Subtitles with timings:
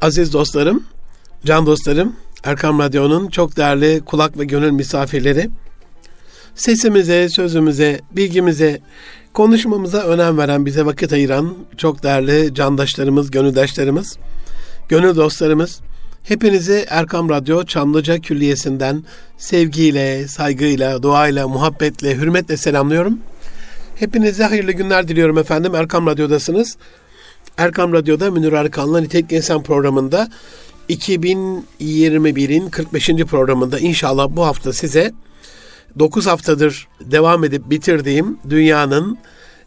[0.00, 0.84] Aziz dostlarım,
[1.44, 5.50] can dostlarım, Erkam Radyo'nun çok değerli kulak ve gönül misafirleri,
[6.54, 8.80] sesimize, sözümüze, bilgimize,
[9.32, 14.16] konuşmamıza önem veren, bize vakit ayıran çok değerli candaşlarımız, gönüldaşlarımız,
[14.88, 15.80] gönül dostlarımız,
[16.22, 19.04] hepinizi Erkam Radyo Çamlıca Külliyesi'nden
[19.38, 23.18] sevgiyle, saygıyla, duayla, muhabbetle, hürmetle selamlıyorum.
[23.96, 25.74] Hepinize hayırlı günler diliyorum efendim.
[25.74, 26.76] Erkam Radyo'dasınız.
[27.58, 30.28] Erkam Radyo'da Münir Arkan'la Nitelik İnsan programında
[30.88, 33.08] 2021'in 45.
[33.08, 35.12] programında inşallah bu hafta size
[35.98, 39.18] 9 haftadır devam edip bitirdiğim dünyanın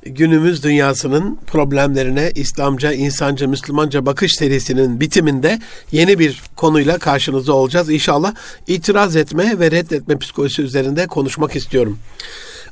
[0.04, 5.60] günümüz dünyasının problemlerine İslamca, insanca, Müslümanca bakış serisinin bitiminde
[5.92, 7.90] yeni bir konuyla karşınızda olacağız.
[7.90, 8.34] İnşallah
[8.68, 12.00] itiraz etme ve reddetme psikolojisi üzerinde konuşmak istiyorum.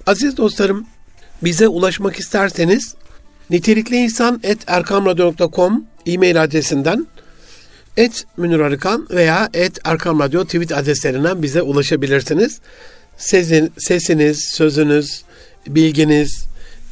[0.07, 0.85] Aziz dostlarım,
[1.43, 2.95] bize ulaşmak isterseniz
[3.49, 7.07] nitelikli insan et erkamradyo.com e-mail adresinden
[7.97, 12.59] et Münir Arıkan veya et Erkam tweet adreslerinden bize ulaşabilirsiniz.
[13.17, 15.23] Sesin, sesiniz, sözünüz,
[15.67, 16.45] bilginiz,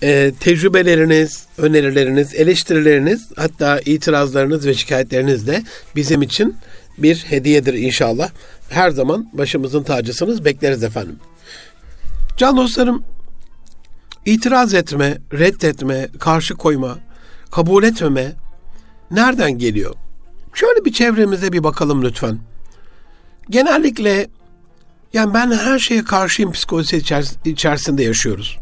[0.03, 5.63] e, tecrübeleriniz, önerileriniz, eleştirileriniz hatta itirazlarınız ve şikayetleriniz de
[5.95, 6.55] bizim için
[6.97, 8.29] bir hediyedir inşallah.
[8.69, 11.19] Her zaman başımızın tacısınız bekleriz efendim.
[12.37, 13.03] Can dostlarım
[14.25, 16.97] itiraz etme, reddetme, karşı koyma,
[17.51, 18.33] kabul etmeme
[19.11, 19.95] nereden geliyor?
[20.53, 22.39] Şöyle bir çevremize bir bakalım lütfen.
[23.49, 24.27] Genellikle
[25.13, 26.97] yani ben her şeye karşıyım psikolojisi
[27.45, 28.57] içerisinde yaşıyoruz.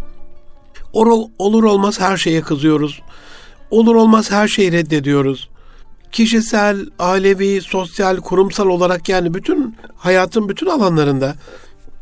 [1.40, 3.02] Olur olmaz her şeye kızıyoruz.
[3.72, 5.50] Olur olmaz her şeyi reddediyoruz.
[6.12, 11.36] Kişisel, ailevi, sosyal, kurumsal olarak yani bütün hayatın bütün alanlarında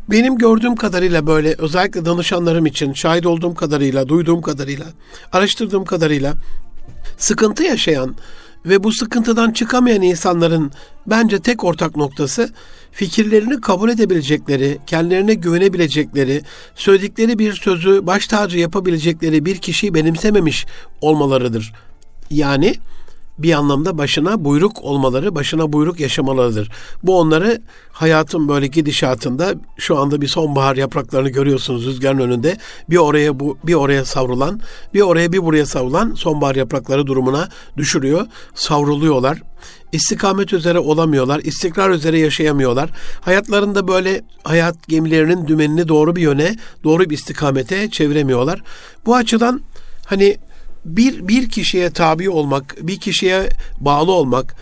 [0.09, 4.85] benim gördüğüm kadarıyla böyle özellikle danışanlarım için şahit olduğum kadarıyla, duyduğum kadarıyla,
[5.31, 6.33] araştırdığım kadarıyla
[7.17, 8.15] sıkıntı yaşayan
[8.65, 10.71] ve bu sıkıntıdan çıkamayan insanların
[11.07, 12.49] bence tek ortak noktası
[12.91, 16.41] fikirlerini kabul edebilecekleri, kendilerine güvenebilecekleri,
[16.75, 20.65] söyledikleri bir sözü baş tacı yapabilecekleri bir kişiyi benimsememiş
[21.01, 21.73] olmalarıdır.
[22.29, 22.75] Yani
[23.37, 26.71] bir anlamda başına buyruk olmaları, başına buyruk yaşamalarıdır.
[27.03, 27.61] Bu onları
[27.91, 32.57] hayatın böyle gidişatında şu anda bir sonbahar yapraklarını görüyorsunuz rüzgarın önünde.
[32.89, 34.61] Bir oraya bu bir oraya savrulan,
[34.93, 38.27] bir oraya bir buraya savrulan sonbahar yaprakları durumuna düşürüyor.
[38.55, 39.41] Savruluyorlar.
[39.91, 42.89] İstikamet üzere olamıyorlar, istikrar üzere yaşayamıyorlar.
[43.21, 48.63] Hayatlarında böyle hayat gemilerinin dümenini doğru bir yöne, doğru bir istikamete çeviremiyorlar.
[49.05, 49.61] Bu açıdan
[50.05, 50.37] hani
[50.85, 53.49] bir bir kişiye tabi olmak, bir kişiye
[53.79, 54.55] bağlı olmak,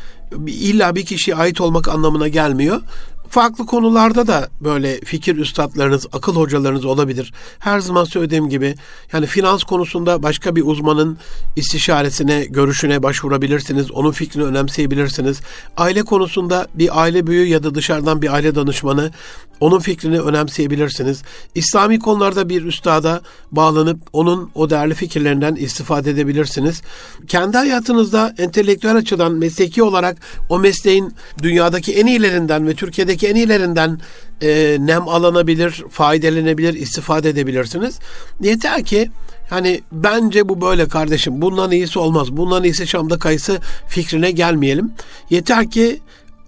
[0.48, 2.82] illa bir kişiye ait olmak anlamına gelmiyor.
[3.30, 7.34] Farklı konularda da böyle fikir üstadlarınız, akıl hocalarınız olabilir.
[7.60, 8.76] Her zaman söylediğim gibi
[9.14, 11.18] yani finans konusunda başka bir uzmanın
[11.56, 13.92] istişaresine, görüşüne başvurabilirsiniz.
[13.92, 15.42] Onun fikrini önemseyebilirsiniz.
[15.78, 19.12] Aile konusunda bir aile büyüğü ya da dışarıdan bir aile danışmanı
[19.60, 21.22] onun fikrini önemseyebilirsiniz.
[21.56, 26.82] İslami konularda bir üstada bağlanıp onun o değerli fikirlerinden istifade edebilirsiniz.
[27.28, 30.18] Kendi hayatınızda entelektüel açıdan mesleki olarak
[30.50, 34.00] o mesleğin dünyadaki en iyilerinden ve Türkiye'deki en iyilerinden
[34.42, 38.00] e, nem alınabilir, faydalanabilir, istifade edebilirsiniz.
[38.42, 39.10] Yeter ki
[39.50, 41.42] Hani bence bu böyle kardeşim.
[41.42, 42.32] Bundan iyisi olmaz.
[42.32, 44.92] Bundan iyisi Şam'da kayısı fikrine gelmeyelim.
[45.30, 46.00] Yeter ki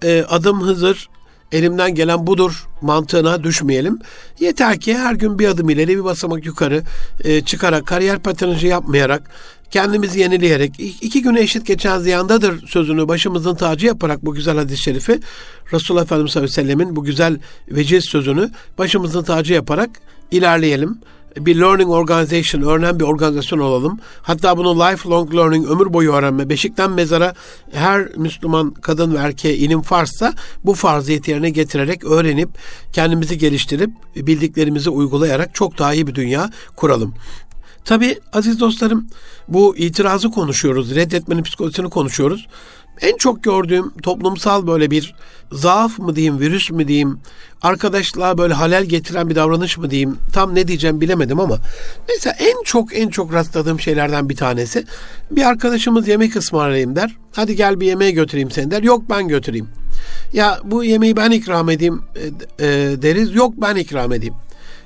[0.04, 1.08] e, adım Hızır
[1.52, 3.98] elimden gelen budur mantığına düşmeyelim.
[4.40, 6.82] Yeter ki her gün bir adım ileri bir basamak yukarı
[7.24, 9.30] e, çıkarak kariyer patronajı yapmayarak
[9.72, 15.20] kendimizi yenileyerek iki güne eşit geçen ziyandadır sözünü başımızın tacı yaparak bu güzel hadis-i şerifi
[15.72, 17.38] Resulullah Efendimiz sallallahu aleyhi ve sellemin bu güzel
[17.70, 19.90] veciz sözünü başımızın tacı yaparak
[20.30, 20.98] ilerleyelim
[21.36, 24.00] bir learning organization, öğrenen bir organizasyon olalım.
[24.22, 27.34] Hatta bunu lifelong learning, ömür boyu öğrenme, beşikten mezara
[27.72, 30.34] her Müslüman kadın ve erkeğe ilim farzsa
[30.64, 32.48] bu farziyeti yerine getirerek öğrenip
[32.92, 37.14] kendimizi geliştirip bildiklerimizi uygulayarak çok daha iyi bir dünya kuralım.
[37.84, 39.08] Tabi aziz dostlarım
[39.48, 42.46] bu itirazı konuşuyoruz, reddetmenin psikolojisini konuşuyoruz.
[43.00, 45.14] En çok gördüğüm toplumsal böyle bir
[45.52, 47.18] zaaf mı diyeyim, virüs mü diyeyim,
[47.62, 51.58] arkadaşlığa böyle halel getiren bir davranış mı diyeyim, tam ne diyeceğim bilemedim ama
[52.08, 54.84] mesela en çok en çok rastladığım şeylerden bir tanesi
[55.30, 57.16] bir arkadaşımız yemek ısmarlayayım der.
[57.32, 58.82] Hadi gel bir yemeğe götüreyim seni der.
[58.82, 59.68] Yok ben götüreyim.
[60.32, 63.34] Ya bu yemeği ben ikram edeyim e, e, deriz.
[63.34, 64.34] Yok ben ikram edeyim.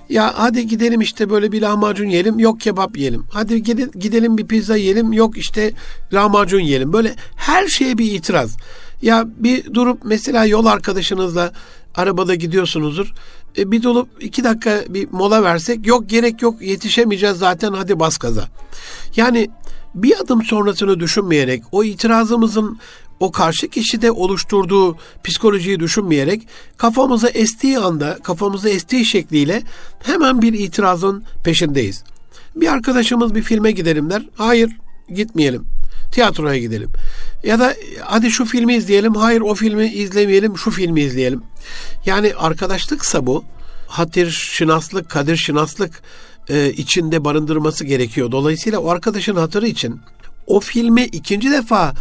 [0.09, 2.39] Ya hadi gidelim işte böyle bir lahmacun yiyelim.
[2.39, 3.25] Yok kebap yiyelim.
[3.31, 3.63] Hadi
[3.99, 5.13] gidelim bir pizza yiyelim.
[5.13, 5.73] Yok işte
[6.13, 6.93] lahmacun yiyelim.
[6.93, 8.57] Böyle her şeye bir itiraz.
[9.03, 11.53] Ya bir durup mesela yol arkadaşınızla
[11.95, 13.13] arabada gidiyorsunuzdur.
[13.59, 18.19] E, bir dolup iki dakika bir mola versek yok gerek yok yetişemeyeceğiz zaten hadi bas
[18.19, 18.49] gaza.
[19.17, 19.49] Yani
[19.95, 22.79] bir adım sonrasını düşünmeyerek o itirazımızın
[23.21, 29.63] o karşı kişide oluşturduğu psikolojiyi düşünmeyerek kafamıza estiği anda, kafamıza estiği şekliyle
[30.03, 32.05] hemen bir itirazın peşindeyiz.
[32.57, 34.23] Bir arkadaşımız bir filme gidelim der.
[34.35, 34.77] Hayır
[35.15, 35.65] gitmeyelim.
[36.13, 36.91] Tiyatroya gidelim.
[37.45, 39.15] Ya da hadi şu filmi izleyelim.
[39.15, 40.59] Hayır o filmi izlemeyelim.
[40.59, 41.43] Şu filmi izleyelim.
[42.07, 43.45] Yani arkadaşlıksa bu.
[43.89, 46.03] Hatir şinaslık, kadir şinaslık
[46.49, 48.33] e, içinde barındırması gerekiyor.
[48.33, 50.01] Dolayısıyla o arkadaşın hatırı için
[50.47, 51.95] o filmi ikinci defa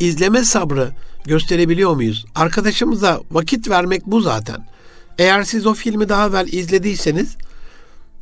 [0.00, 0.90] izleme sabrı
[1.24, 2.24] gösterebiliyor muyuz?
[2.34, 4.66] Arkadaşımıza vakit vermek bu zaten.
[5.18, 7.36] Eğer siz o filmi daha evvel izlediyseniz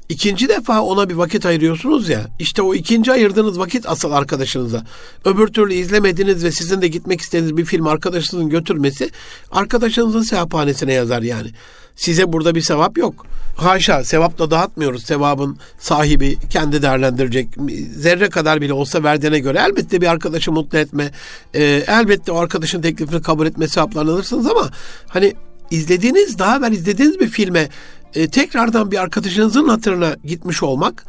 [0.08, 2.26] ikinci defa ona bir vakit ayırıyorsunuz ya.
[2.38, 4.84] İşte o ikinci ayırdığınız vakit asıl arkadaşınıza.
[5.24, 9.10] Öbür türlü izlemediniz ve sizin de gitmek istediğiniz bir film arkadaşınızın götürmesi
[9.50, 11.50] arkadaşınızın sevaphanesine yazar yani.
[11.96, 13.26] Size burada bir sevap yok.
[13.56, 15.02] Haşa sevap da dağıtmıyoruz.
[15.04, 17.48] Sevabın sahibi kendi değerlendirecek.
[17.96, 21.10] Zerre kadar bile olsa verdiğine göre elbette bir arkadaşı mutlu etme.
[21.54, 24.70] E, elbette o arkadaşın teklifini kabul etme sevaplarını alırsınız ama
[25.08, 25.34] hani
[25.70, 27.68] izlediğiniz daha evvel izlediğiniz bir filme
[28.14, 31.04] e, tekrardan bir arkadaşınızın hatırına gitmiş olmak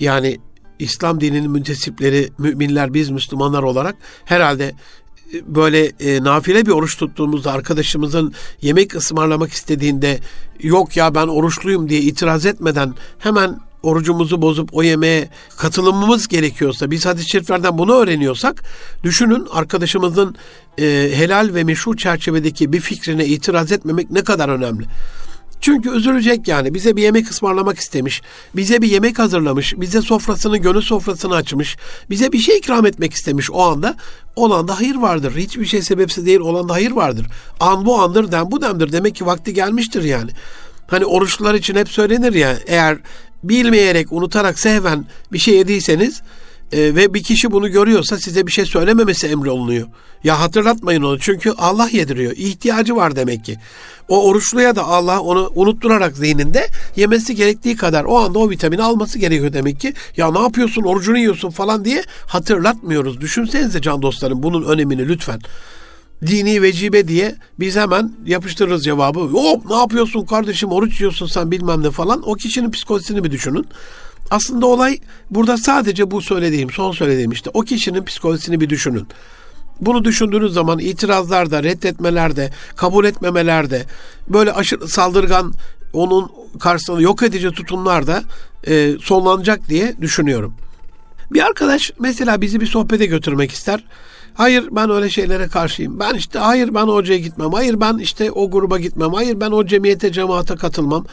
[0.00, 0.38] yani
[0.78, 4.74] İslam dininin müntesipleri, müminler, biz Müslümanlar olarak herhalde
[5.46, 10.20] böyle e, nafile bir oruç tuttuğumuzda arkadaşımızın yemek ısmarlamak istediğinde
[10.60, 17.06] yok ya ben oruçluyum diye itiraz etmeden hemen orucumuzu bozup o yemeğe katılımımız gerekiyorsa, biz
[17.06, 18.62] hadis-i şeriflerden bunu öğreniyorsak,
[19.02, 20.36] düşünün arkadaşımızın
[20.78, 24.84] e, helal ve meşru çerçevedeki bir fikrine itiraz etmemek ne kadar önemli.
[25.60, 26.74] Çünkü üzülecek yani.
[26.74, 28.22] Bize bir yemek ısmarlamak istemiş.
[28.56, 29.74] Bize bir yemek hazırlamış.
[29.76, 31.76] Bize sofrasını, gönül sofrasını açmış.
[32.10, 33.96] Bize bir şey ikram etmek istemiş o anda.
[34.36, 35.36] Olanda hayır vardır.
[35.36, 36.40] Hiçbir şey sebepsiz değil.
[36.40, 37.26] Olanda hayır vardır.
[37.60, 38.92] An bu andır, dem bu demdir.
[38.92, 40.30] Demek ki vakti gelmiştir yani.
[40.86, 42.56] Hani oruçlular için hep söylenir ya.
[42.66, 42.98] Eğer
[43.42, 46.22] bilmeyerek, unutarak, sehven bir şey yediyseniz
[46.72, 49.88] e, ve bir kişi bunu görüyorsa size bir şey söylememesi emrolunuyor.
[50.24, 52.32] Ya hatırlatmayın onu çünkü Allah yediriyor.
[52.36, 53.58] İhtiyacı var demek ki.
[54.10, 56.66] O oruçluya da Allah onu unutturarak zihninde
[56.96, 59.94] yemesi gerektiği kadar o anda o vitamini alması gerekiyor demek ki.
[60.16, 63.20] Ya ne yapıyorsun orucunu yiyorsun falan diye hatırlatmıyoruz.
[63.20, 65.40] Düşünsenize can dostlarım bunun önemini lütfen
[66.26, 69.20] dini vecibe diye biz hemen yapıştırırız cevabı.
[69.20, 72.28] Hop ne yapıyorsun kardeşim oruç yiyorsun sen bilmem ne falan.
[72.28, 73.66] O kişinin psikolojisini bir düşünün.
[74.30, 74.98] Aslında olay
[75.30, 79.06] burada sadece bu söylediğim, son söylediğim işte o kişinin psikolojisini bir düşünün.
[79.80, 83.84] Bunu düşündüğünüz zaman itirazlarda, reddetmelerde, kabul etmemelerde,
[84.28, 85.54] böyle aşırı saldırgan,
[85.92, 88.22] onun karşısında yok edici tutumlarda
[88.66, 90.54] e, sonlanacak diye düşünüyorum.
[91.30, 93.84] Bir arkadaş mesela bizi bir sohbete götürmek ister.
[94.34, 96.00] Hayır ben öyle şeylere karşıyım.
[96.00, 97.52] Ben işte hayır ben hocaya gitmem.
[97.52, 99.12] Hayır ben işte o gruba gitmem.
[99.12, 101.06] Hayır ben o cemiyete cemaate katılmam.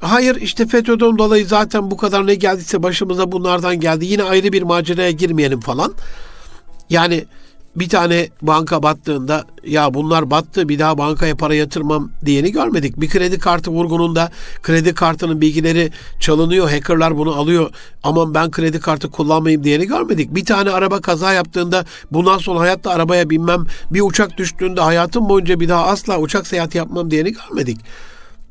[0.00, 4.06] Hayır işte FETÖ'den dolayı zaten bu kadar ne geldiyse başımıza bunlardan geldi.
[4.06, 5.94] Yine ayrı bir maceraya girmeyelim falan.
[6.90, 7.24] Yani
[7.80, 13.00] bir tane banka battığında ya bunlar battı bir daha bankaya para yatırmam diyeni görmedik.
[13.00, 14.30] Bir kredi kartı vurgununda
[14.62, 16.70] kredi kartının bilgileri çalınıyor.
[16.70, 17.70] Hackerlar bunu alıyor.
[18.02, 20.34] Aman ben kredi kartı kullanmayayım diyeni görmedik.
[20.34, 23.66] Bir tane araba kaza yaptığında bundan sonra hayatta arabaya binmem.
[23.90, 27.78] Bir uçak düştüğünde hayatım boyunca bir daha asla uçak seyahati yapmam diyeni görmedik.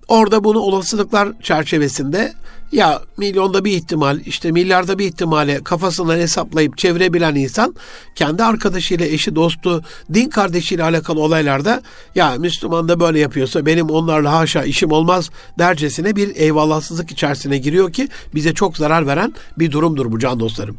[0.07, 2.33] Orada bunu olasılıklar çerçevesinde
[2.71, 7.75] ya milyonda bir ihtimal işte milyarda bir ihtimale kafasından hesaplayıp çevirebilen insan
[8.15, 9.83] kendi arkadaşıyla, eşi, dostu,
[10.13, 11.81] din kardeşiyle alakalı olaylarda
[12.15, 17.91] ya Müslüman da böyle yapıyorsa benim onlarla haşa işim olmaz dercesine bir eyvallahsızlık içerisine giriyor
[17.93, 20.77] ki bize çok zarar veren bir durumdur bu can dostlarım.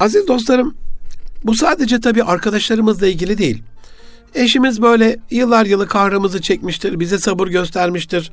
[0.00, 0.74] Aziz dostlarım
[1.44, 3.62] bu sadece tabii arkadaşlarımızla ilgili değil.
[4.34, 8.30] Eşimiz böyle yıllar yılı kahrımızı çekmiştir, bize sabır göstermiştir.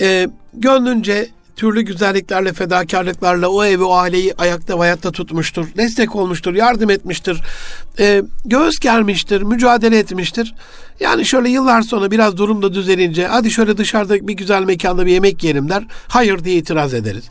[0.00, 5.66] E, gönlünce türlü güzelliklerle, fedakarlıklarla o evi, o aileyi ayakta ve hayatta tutmuştur.
[5.76, 7.40] Destek olmuştur, yardım etmiştir.
[7.98, 10.54] E, göğüs germiştir, mücadele etmiştir.
[11.00, 15.12] Yani şöyle yıllar sonra biraz durum da düzelince hadi şöyle dışarıda bir güzel mekanda bir
[15.12, 15.84] yemek yiyelim der.
[16.08, 17.24] Hayır diye itiraz ederiz.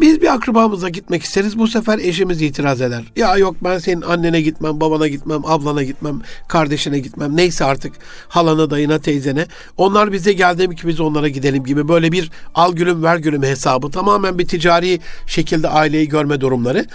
[0.00, 1.58] Biz bir akrabamıza gitmek isteriz.
[1.58, 3.04] Bu sefer eşimiz itiraz eder.
[3.16, 7.36] Ya yok ben senin annene gitmem, babana gitmem, ablana gitmem, kardeşine gitmem.
[7.36, 7.92] Neyse artık
[8.28, 9.46] halana, dayına, teyzene.
[9.76, 13.90] Onlar bize geldi ki biz onlara gidelim gibi böyle bir al gülüm ver gülüm hesabı.
[13.90, 16.86] Tamamen bir ticari şekilde aileyi görme durumları.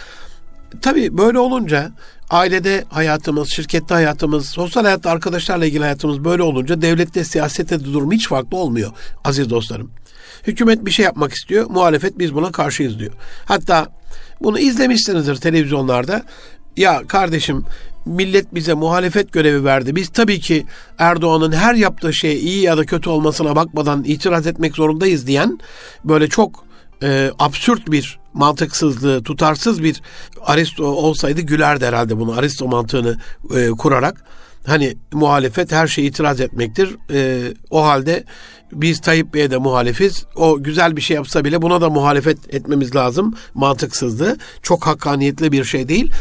[0.82, 1.92] Tabii böyle olunca
[2.30, 8.12] ailede hayatımız, şirkette hayatımız, sosyal hayatta arkadaşlarla ilgili hayatımız böyle olunca devlette, siyasette de durum
[8.12, 8.92] hiç farklı olmuyor
[9.24, 9.92] aziz dostlarım.
[10.48, 11.70] Hükümet bir şey yapmak istiyor.
[11.70, 13.12] Muhalefet biz buna karşıyız diyor.
[13.46, 13.88] Hatta
[14.42, 16.24] bunu izlemişsinizdir televizyonlarda.
[16.78, 17.66] Ya kardeşim
[18.06, 19.96] millet bize muhalefet görevi verdi.
[19.96, 20.66] Biz tabii ki
[20.98, 25.60] Erdoğan'ın her yaptığı şey iyi ya da kötü olmasına bakmadan itiraz etmek zorundayız diyen
[26.04, 26.66] böyle çok
[27.04, 30.02] e, absürt bir mantıksızlığı, tutarsız bir
[30.42, 33.18] Aristo olsaydı gülerdi herhalde bunu Aristo mantığını
[33.56, 34.24] e, kurarak.
[34.66, 36.96] Hani muhalefet her şeyi itiraz etmektir.
[37.14, 38.24] E, o halde
[38.72, 40.26] biz Tayyip Bey'e de muhalifiz.
[40.36, 43.34] O güzel bir şey yapsa bile buna da muhalefet etmemiz lazım.
[43.54, 44.38] Mantıksızdı.
[44.62, 46.12] Çok hakkaniyetli bir şey değil.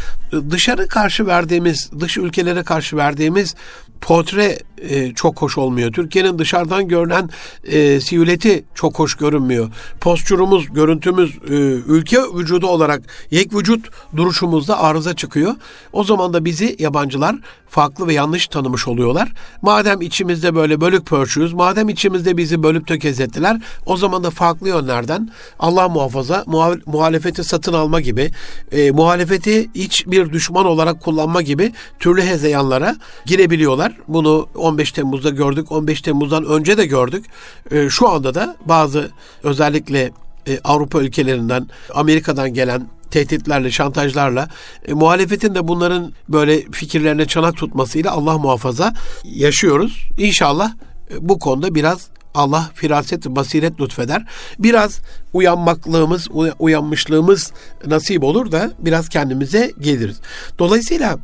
[0.50, 3.54] Dışarı karşı verdiğimiz, dış ülkelere karşı verdiğimiz
[4.00, 5.92] portre e, çok hoş olmuyor.
[5.92, 7.30] Türkiye'nin dışarıdan görünen
[7.64, 9.70] e, siyuleti çok hoş görünmüyor.
[10.00, 11.54] Postürümüz, görüntümüz, e,
[11.86, 15.54] ülke vücudu olarak yek vücut duruşumuzda arıza çıkıyor.
[15.92, 17.36] O zaman da bizi yabancılar
[17.74, 19.32] farklı ve yanlış tanımış oluyorlar.
[19.62, 25.30] Madem içimizde böyle bölük pörçüyüz, madem içimizde bizi bölüp tökezlettiler, o zaman da farklı yönlerden
[25.58, 26.44] Allah muhafaza
[26.86, 28.30] muhalefeti satın alma gibi,
[28.72, 32.96] e, muhalefeti iç bir düşman olarak kullanma gibi türlü hezeyanlara
[33.26, 33.83] girebiliyorlar.
[34.08, 37.24] Bunu 15 Temmuz'da gördük, 15 Temmuz'dan önce de gördük.
[37.70, 39.10] E, şu anda da bazı
[39.42, 40.10] özellikle
[40.48, 44.48] e, Avrupa ülkelerinden, Amerika'dan gelen tehditlerle, şantajlarla
[44.88, 50.08] e, muhalefetin de bunların böyle fikirlerine çanak tutmasıyla Allah muhafaza yaşıyoruz.
[50.18, 50.72] İnşallah
[51.10, 54.26] e, bu konuda biraz Allah firaset, basiret lütfeder.
[54.58, 55.00] Biraz
[55.32, 57.52] uyanmaklığımız, uyanmışlığımız
[57.86, 60.20] nasip olur da biraz kendimize geliriz.
[60.58, 61.18] Dolayısıyla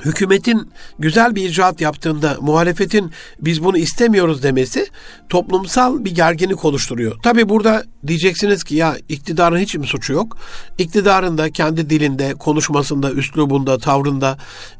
[0.00, 4.86] hükümetin güzel bir icraat yaptığında muhalefetin biz bunu istemiyoruz demesi
[5.28, 7.16] toplumsal bir gerginlik oluşturuyor.
[7.22, 10.36] Tabi burada diyeceksiniz ki ya iktidarın hiç mi suçu yok?
[10.78, 14.38] İktidarın da kendi dilinde, konuşmasında, üslubunda, tavrında,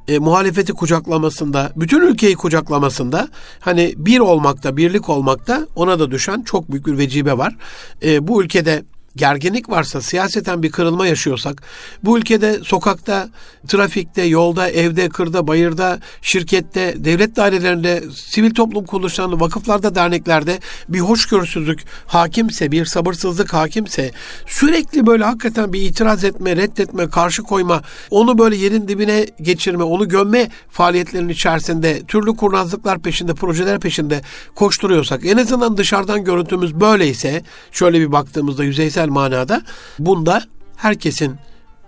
[0.09, 3.29] e, muhalefeti kucaklamasında, bütün ülkeyi kucaklamasında
[3.61, 7.57] hani bir olmakta, birlik olmakta ona da düşen çok büyük bir vecibe var.
[8.03, 8.83] E, bu ülkede
[9.17, 11.63] gerginlik varsa, siyaseten bir kırılma yaşıyorsak,
[12.05, 13.29] bu ülkede sokakta,
[13.69, 21.81] trafikte, yolda, evde, kırda, bayırda, şirkette, devlet dairelerinde, sivil toplum kuruluşlarında, vakıflarda, derneklerde bir hoşgörüsüzlük
[22.07, 24.11] hakimse, bir sabırsızlık hakimse,
[24.47, 30.09] sürekli böyle hakikaten bir itiraz etme, reddetme, karşı koyma, onu böyle yerin dibine geçirme, onu
[30.09, 34.23] gömme faaliyetlerinin içerisinde, türlü kurnazlıklar peşinde, projeler peşinde
[34.55, 37.43] koşturuyorsak, en azından dışarıdan görüntümüz böyleyse,
[37.73, 39.63] şöyle bir baktığımızda yüzeysel bilimsel manada
[39.99, 40.43] bunda
[40.77, 41.37] herkesin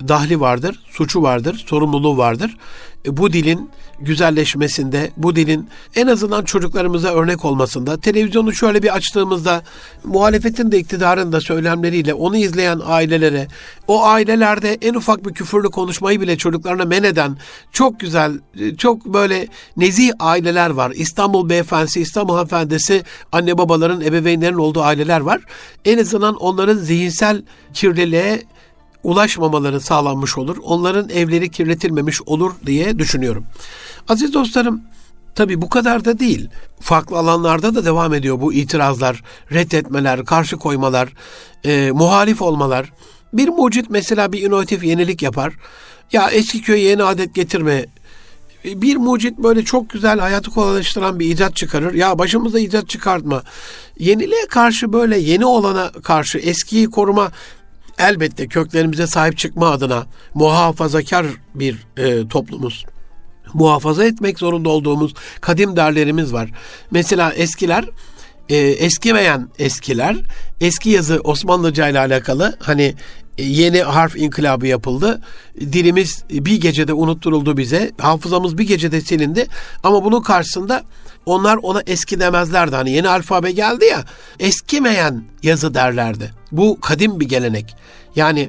[0.08, 2.56] dahli vardır, suçu vardır, sorumluluğu vardır.
[3.06, 3.70] E, bu dilin
[4.00, 9.62] güzelleşmesinde, bu dilin en azından çocuklarımıza örnek olmasında, televizyonu şöyle bir açtığımızda
[10.04, 13.48] muhalefetin de iktidarın da söylemleriyle onu izleyen ailelere,
[13.88, 17.36] o ailelerde en ufak bir küfürlü konuşmayı bile çocuklarına men eden
[17.72, 18.32] çok güzel,
[18.78, 20.92] çok böyle nezih aileler var.
[20.94, 25.40] İstanbul beyefendisi, İstanbul hanımefendisi, anne babaların, ebeveynlerin olduğu aileler var.
[25.84, 27.42] En azından onların zihinsel
[27.74, 28.42] kirliliğe
[29.04, 30.56] ulaşmamaları sağlanmış olur.
[30.62, 33.44] Onların evleri kirletilmemiş olur diye düşünüyorum.
[34.08, 34.82] Aziz dostlarım,
[35.34, 36.48] Tabi bu kadar da değil.
[36.80, 41.08] Farklı alanlarda da devam ediyor bu itirazlar, reddetmeler, karşı koymalar,
[41.64, 42.92] e, muhalif olmalar.
[43.32, 45.52] Bir mucit mesela bir inovatif yenilik yapar.
[46.12, 47.86] Ya eski köye yeni adet getirme.
[48.64, 51.94] Bir mucit böyle çok güzel hayatı kolaylaştıran bir icat çıkarır.
[51.94, 53.42] Ya başımıza icat çıkartma.
[53.98, 57.32] Yeniliğe karşı böyle yeni olana karşı eskiyi koruma
[57.98, 62.84] elbette köklerimize sahip çıkma adına muhafazakar bir e, toplumuz.
[63.54, 66.50] Muhafaza etmek zorunda olduğumuz kadim derlerimiz var.
[66.90, 67.84] Mesela eskiler
[68.48, 70.16] e, eskimeyen eskiler
[70.60, 72.94] eski yazı Osmanlıca ile alakalı hani
[73.38, 75.20] yeni harf inkılabı yapıldı.
[75.60, 77.92] Dilimiz bir gecede unutturuldu bize.
[78.00, 79.46] Hafızamız bir gecede silindi.
[79.82, 80.82] Ama bunun karşısında
[81.26, 82.76] onlar ona eski demezlerdi.
[82.76, 84.04] Hani yeni alfabe geldi ya
[84.40, 86.30] eskimeyen yazı derlerdi.
[86.52, 87.76] Bu kadim bir gelenek.
[88.16, 88.48] Yani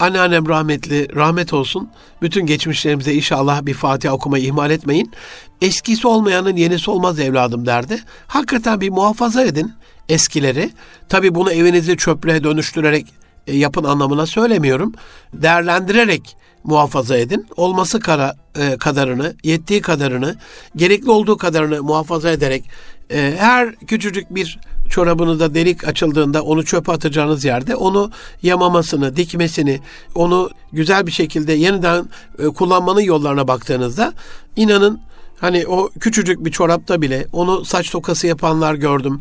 [0.00, 1.90] anneannem rahmetli rahmet olsun.
[2.22, 5.12] Bütün geçmişlerimize inşallah bir Fatiha okumayı ihmal etmeyin.
[5.60, 8.02] Eskisi olmayanın yenisi olmaz evladım derdi.
[8.26, 9.72] Hakikaten bir muhafaza edin
[10.08, 10.70] eskileri.
[11.08, 13.06] Tabi bunu evinizi çöplüğe dönüştürerek
[13.46, 14.92] e, yapın anlamına söylemiyorum.
[15.32, 17.46] Değerlendirerek muhafaza edin.
[17.56, 20.36] Olması kara, e, kadarını, yettiği kadarını,
[20.76, 22.64] gerekli olduğu kadarını muhafaza ederek
[23.10, 24.58] e, her küçücük bir
[24.90, 28.10] çorabınızda delik açıldığında onu çöpe atacağınız yerde onu
[28.42, 29.80] yamamasını, dikmesini,
[30.14, 32.08] onu güzel bir şekilde yeniden
[32.38, 34.12] e, kullanmanın yollarına baktığınızda
[34.56, 35.00] inanın
[35.42, 39.20] Hani o küçücük bir çorapta bile onu saç tokası yapanlar gördüm.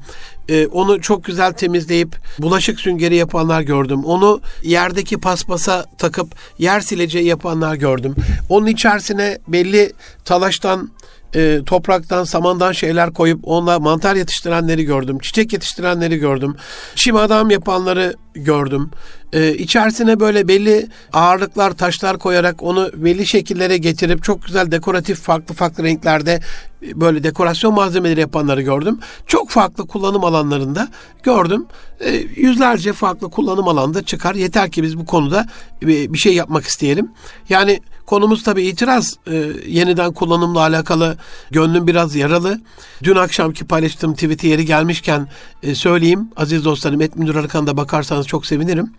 [0.50, 4.06] Ee, onu çok güzel temizleyip bulaşık süngeri yapanlar gördüm.
[4.06, 8.16] Onu yerdeki paspasa takıp yer sileceği yapanlar gördüm.
[8.50, 9.94] Onun içerisine belli
[10.26, 10.92] talaştan
[11.36, 15.20] e, topraktan, samandan şeyler koyup onunla mantar yetiştirenleri gördüm.
[15.20, 16.56] Çiçek yetiştirenleri gördüm.
[16.96, 18.92] Çim adam yapanları gördüm.
[19.34, 25.56] E, içerisine böyle belli ağırlıklar, taşlar koyarak onu belli şekillere getirip çok güzel dekoratif farklı
[25.56, 26.40] farklı renklerde
[26.82, 29.00] böyle dekorasyon malzemeleri yapanları gördüm.
[29.28, 30.88] Çok farklı kullanım alanlarında
[31.24, 31.66] gördüm.
[32.00, 34.36] E, yüzlerce farklı kullanım alanında çıkar.
[34.36, 35.46] Yeter ki biz bu konuda
[35.82, 37.12] bir şey yapmak isteyelim.
[37.50, 37.80] Yani
[38.12, 39.16] konumuz tabii itiraz.
[39.28, 39.36] E,
[39.68, 41.18] yeniden kullanımla alakalı
[41.52, 42.62] gönlüm biraz yaralı.
[43.04, 45.28] Dün akşamki paylaştığım tweet'i yeri gelmişken
[45.64, 46.30] e, söyleyeyim.
[46.36, 48.94] Aziz dostlarım Et Müdür Arkan'da bakarsanız çok sevinirim.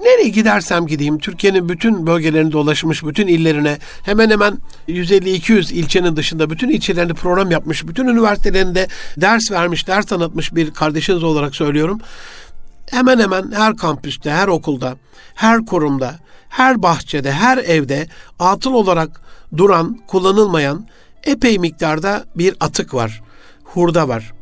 [0.00, 6.68] Nereye gidersem gideyim Türkiye'nin bütün bölgelerinde dolaşmış, bütün illerine hemen hemen 150-200 ilçenin dışında bütün
[6.68, 12.00] ilçelerinde program yapmış, bütün üniversitelerinde ders vermiş, ders anlatmış bir kardeşiniz olarak söylüyorum.
[12.90, 14.96] Hemen hemen her kampüste, her okulda,
[15.34, 16.18] her kurumda,
[16.52, 19.20] her bahçede, her evde atıl olarak
[19.56, 20.86] duran, kullanılmayan
[21.24, 23.22] epey miktarda bir atık var,
[23.64, 24.32] hurda var.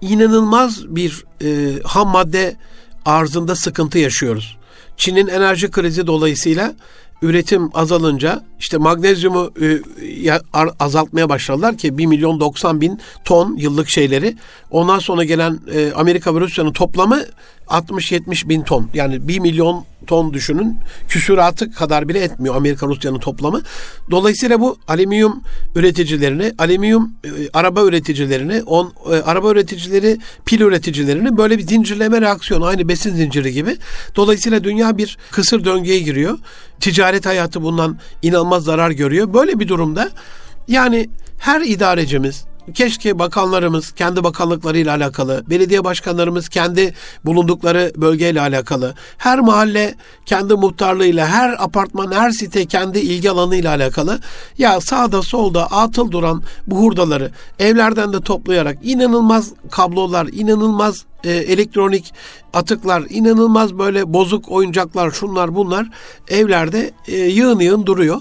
[0.00, 2.56] İnanılmaz bir e, ham madde
[3.04, 4.58] arzında sıkıntı yaşıyoruz.
[4.96, 6.74] Çin'in enerji krizi dolayısıyla
[7.22, 10.38] üretim azalınca işte magnezyumu e,
[10.80, 14.36] azaltmaya başladılar ki 1 milyon 90 bin ton yıllık şeyleri.
[14.70, 17.22] Ondan sonra gelen e, Amerika ve Rusya'nın toplamı
[17.68, 18.88] 60-70 bin ton.
[18.94, 20.76] Yani 1 milyon ton düşünün.
[21.08, 23.62] Küsuratı kadar bile etmiyor Amerika Rusya'nın toplamı.
[24.10, 25.42] Dolayısıyla bu alüminyum
[25.74, 28.92] üreticilerini, alüminyum e, araba üreticilerini, on,
[29.24, 33.76] araba üreticileri, pil üreticilerini böyle bir zincirleme reaksiyonu aynı besin zinciri gibi.
[34.16, 36.38] Dolayısıyla dünya bir kısır döngüye giriyor.
[36.80, 39.34] Ticaret hayatı bundan inanılmaz zarar görüyor.
[39.34, 40.10] Böyle bir durumda
[40.68, 42.44] yani her idarecimiz,
[42.74, 46.94] keşke bakanlarımız kendi bakanlıklarıyla alakalı, belediye başkanlarımız kendi
[47.24, 49.94] bulundukları bölgeyle alakalı, her mahalle
[50.26, 54.20] kendi muhtarlığıyla, her apartman, her site kendi ilgi alanıyla alakalı
[54.58, 62.14] ya sağda solda atıl duran bu hurdaları evlerden de toplayarak inanılmaz kablolar, inanılmaz e, elektronik
[62.52, 65.86] atıklar, inanılmaz böyle bozuk oyuncaklar, şunlar bunlar
[66.28, 68.20] evlerde e, yığın yığın duruyor.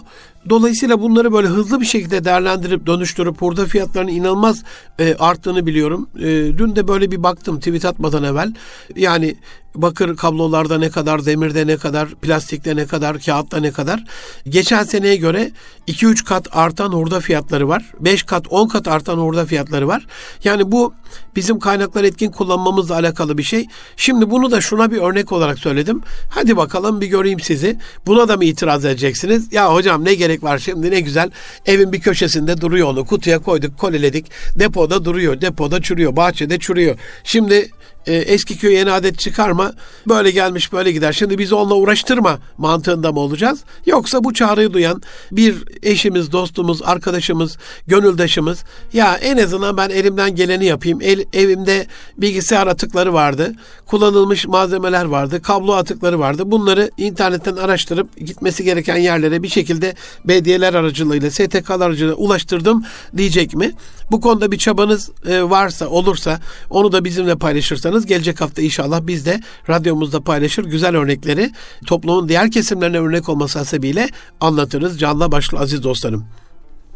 [0.50, 4.64] Dolayısıyla bunları böyle hızlı bir şekilde değerlendirip dönüştürüp hurda fiyatlarının inanılmaz
[5.00, 6.10] e, arttığını biliyorum.
[6.20, 6.24] E,
[6.58, 8.54] dün de böyle bir baktım tweet atmadan evvel.
[8.96, 9.36] Yani
[9.82, 14.04] bakır kablolarda ne kadar, demirde ne kadar, plastikte ne kadar, kağıtta ne kadar.
[14.50, 15.52] Geçen seneye göre
[15.88, 17.92] 2-3 kat artan hurda fiyatları var.
[18.00, 20.08] 5 kat, 10 kat artan hurda fiyatları var.
[20.44, 20.94] Yani bu
[21.36, 23.68] bizim kaynakları etkin kullanmamızla alakalı bir şey.
[23.98, 26.02] Şimdi bunu da şuna bir örnek olarak söyledim.
[26.30, 27.80] Hadi bakalım bir göreyim sizi.
[28.06, 29.54] Buna da mı itiraz edeceksiniz?
[29.54, 31.32] Ya hocam ne gerek var şimdi ne güzel.
[31.66, 33.06] Evin bir köşesinde duruyor onu.
[33.06, 34.32] Kutuya koyduk, koliledik.
[34.56, 36.98] Depoda duruyor, depoda çürüyor, bahçede çürüyor.
[37.24, 37.72] Şimdi
[38.08, 39.74] e, eski köy yeni adet çıkarma,
[40.08, 41.14] böyle gelmiş böyle gider.
[41.14, 43.60] Şimdi bizi onunla uğraştırma mantığında mı olacağız?
[43.86, 50.66] Yoksa bu çağrıyı duyan bir eşimiz, dostumuz, arkadaşımız, gönüldaşımız ya en azından ben elimden geleni
[50.66, 51.00] yapayım.
[51.02, 53.54] El, evimde bilgisayar atıkları vardı,
[53.86, 56.52] kullanılmış malzemeler vardı, kablo atıkları vardı.
[56.52, 62.86] Bunları internetten araştırıp gitmesi gereken yerlere bir şekilde belediyeler aracılığıyla, STK'lar aracılığıyla ulaştırdım
[63.18, 63.72] diyecek mi?
[64.12, 66.40] Bu konuda bir çabanız e, varsa, olursa
[66.70, 71.52] onu da bizimle paylaşırsanız gelecek hafta inşallah biz de radyomuzda paylaşır güzel örnekleri
[71.86, 74.10] toplumun diğer kesimlerine örnek olması hasebiyle
[74.42, 76.26] anlatırız canlı başlı aziz dostlarım.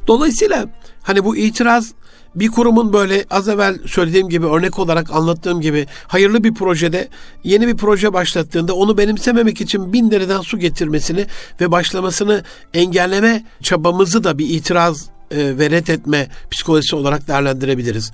[0.08, 0.66] Dolayısıyla
[1.04, 1.94] hani bu itiraz
[2.36, 7.08] bir kurumun böyle az evvel söylediğim gibi örnek olarak anlattığım gibi hayırlı bir projede
[7.44, 11.26] yeni bir proje başlattığında onu benimsememek için bin dereden su getirmesini
[11.62, 12.44] ve başlamasını
[12.74, 18.12] engelleme çabamızı da bir itiraz e, etme psikolojisi olarak değerlendirebiliriz.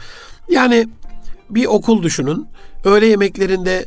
[0.49, 0.87] Yani
[1.49, 2.47] bir okul düşünün.
[2.83, 3.85] Öğle yemeklerinde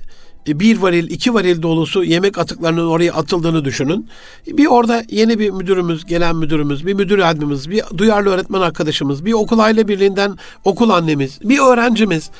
[0.48, 4.08] e, bir varil, iki varil dolusu yemek atıklarının oraya atıldığını düşünün.
[4.46, 9.32] Bir orada yeni bir müdürümüz, gelen müdürümüz, bir müdür yardımcımız, bir duyarlı öğretmen arkadaşımız, bir
[9.32, 12.30] okul aile birliğinden okul annemiz, bir öğrencimiz.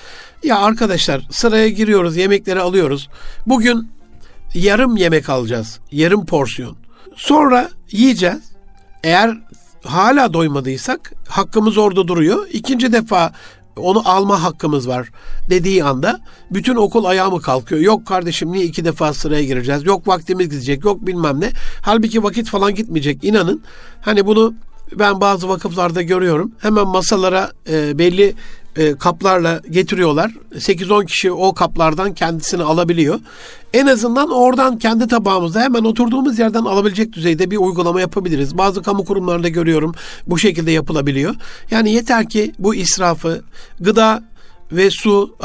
[0.43, 3.09] Ya arkadaşlar sıraya giriyoruz, yemekleri alıyoruz.
[3.47, 3.89] Bugün
[4.55, 6.77] yarım yemek alacağız, yarım porsiyon.
[7.17, 8.51] Sonra yiyeceğiz.
[9.05, 9.39] Eğer
[9.85, 12.47] hala doymadıysak hakkımız orada duruyor.
[12.53, 13.33] İkinci defa
[13.77, 15.09] onu alma hakkımız var
[15.51, 17.81] dediği anda bütün okul ayağa mı kalkıyor?
[17.81, 19.87] Yok kardeşim niye iki defa sıraya gireceğiz?
[19.87, 21.53] Yok vaktimiz gidecek, yok bilmem ne.
[21.83, 23.25] Halbuki vakit falan gitmeyecek.
[23.25, 23.63] İnanın
[24.03, 24.55] hani bunu
[24.99, 26.53] ben bazı vakıflarda görüyorum.
[26.59, 28.35] Hemen masalara e, belli
[28.77, 30.33] e, kaplarla getiriyorlar.
[30.55, 33.21] 8-10 kişi o kaplardan kendisini alabiliyor.
[33.73, 38.59] En azından oradan kendi tabağımızda hemen oturduğumuz yerden alabilecek düzeyde bir uygulama yapabiliriz.
[38.59, 39.95] Bazı kamu kurumlarında görüyorum
[40.27, 41.35] bu şekilde yapılabiliyor.
[41.71, 43.43] Yani yeter ki bu israfı,
[43.81, 44.23] gıda
[44.73, 45.37] ve su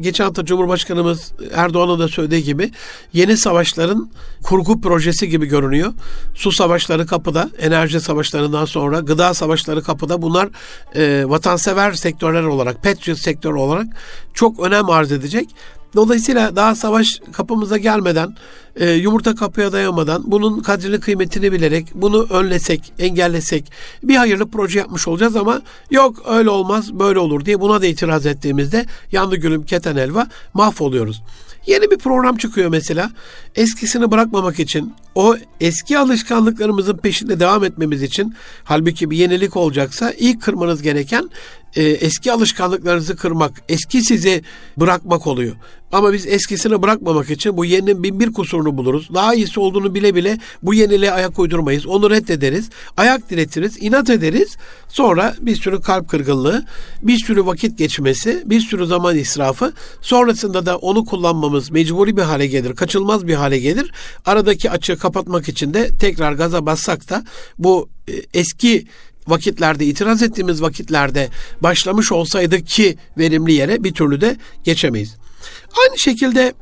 [0.00, 2.70] geçen hafta Cumhurbaşkanımız Erdoğan'ın da söylediği gibi
[3.12, 4.10] yeni savaşların
[4.42, 5.92] kurgu projesi gibi görünüyor.
[6.34, 10.22] Su savaşları kapıda, enerji savaşlarından sonra gıda savaşları kapıda.
[10.22, 10.48] Bunlar
[10.94, 13.86] e, vatansever sektörler olarak, Patriot sektör olarak
[14.34, 15.48] çok önem arz edecek.
[15.94, 18.36] Dolayısıyla daha savaş kapımıza gelmeden,
[18.76, 23.72] e, yumurta kapıya dayanmadan bunun kadrini kıymetini bilerek bunu önlesek, engellesek
[24.02, 28.26] bir hayırlı proje yapmış olacağız ama yok öyle olmaz böyle olur diye buna da itiraz
[28.26, 31.22] ettiğimizde yandı gülüm keten elva mahvoluyoruz.
[31.66, 33.10] Yeni bir program çıkıyor mesela.
[33.54, 40.42] Eskisini bırakmamak için, o eski alışkanlıklarımızın peşinde devam etmemiz için halbuki bir yenilik olacaksa ilk
[40.42, 41.30] kırmanız gereken
[41.76, 44.42] e, eski alışkanlıklarınızı kırmak, eski sizi
[44.76, 45.56] bırakmak oluyor.
[45.92, 49.08] Ama biz eskisini bırakmamak için bu yeninin bin bir kusurunu buluruz.
[49.14, 51.86] Daha iyisi olduğunu bile bile bu yeniliğe ayak uydurmayız.
[51.86, 52.70] Onu reddederiz.
[52.96, 54.56] Ayak diretiriz, inat ederiz.
[54.88, 56.64] Sonra bir sürü kalp kırgınlığı,
[57.02, 59.72] bir sürü vakit geçmesi, bir sürü zaman israfı.
[60.00, 63.92] Sonrasında da onu kullanmamız mecburi bir hale gelir, kaçılmaz bir hale gelir.
[64.26, 67.24] Aradaki açığı kapatmak için de tekrar gaza bassak da
[67.58, 68.86] bu e, eski
[69.30, 71.28] vakitlerde, itiraz ettiğimiz vakitlerde
[71.60, 75.16] başlamış olsaydık ki verimli yere bir türlü de geçemeyiz.
[75.84, 76.54] Aynı şekilde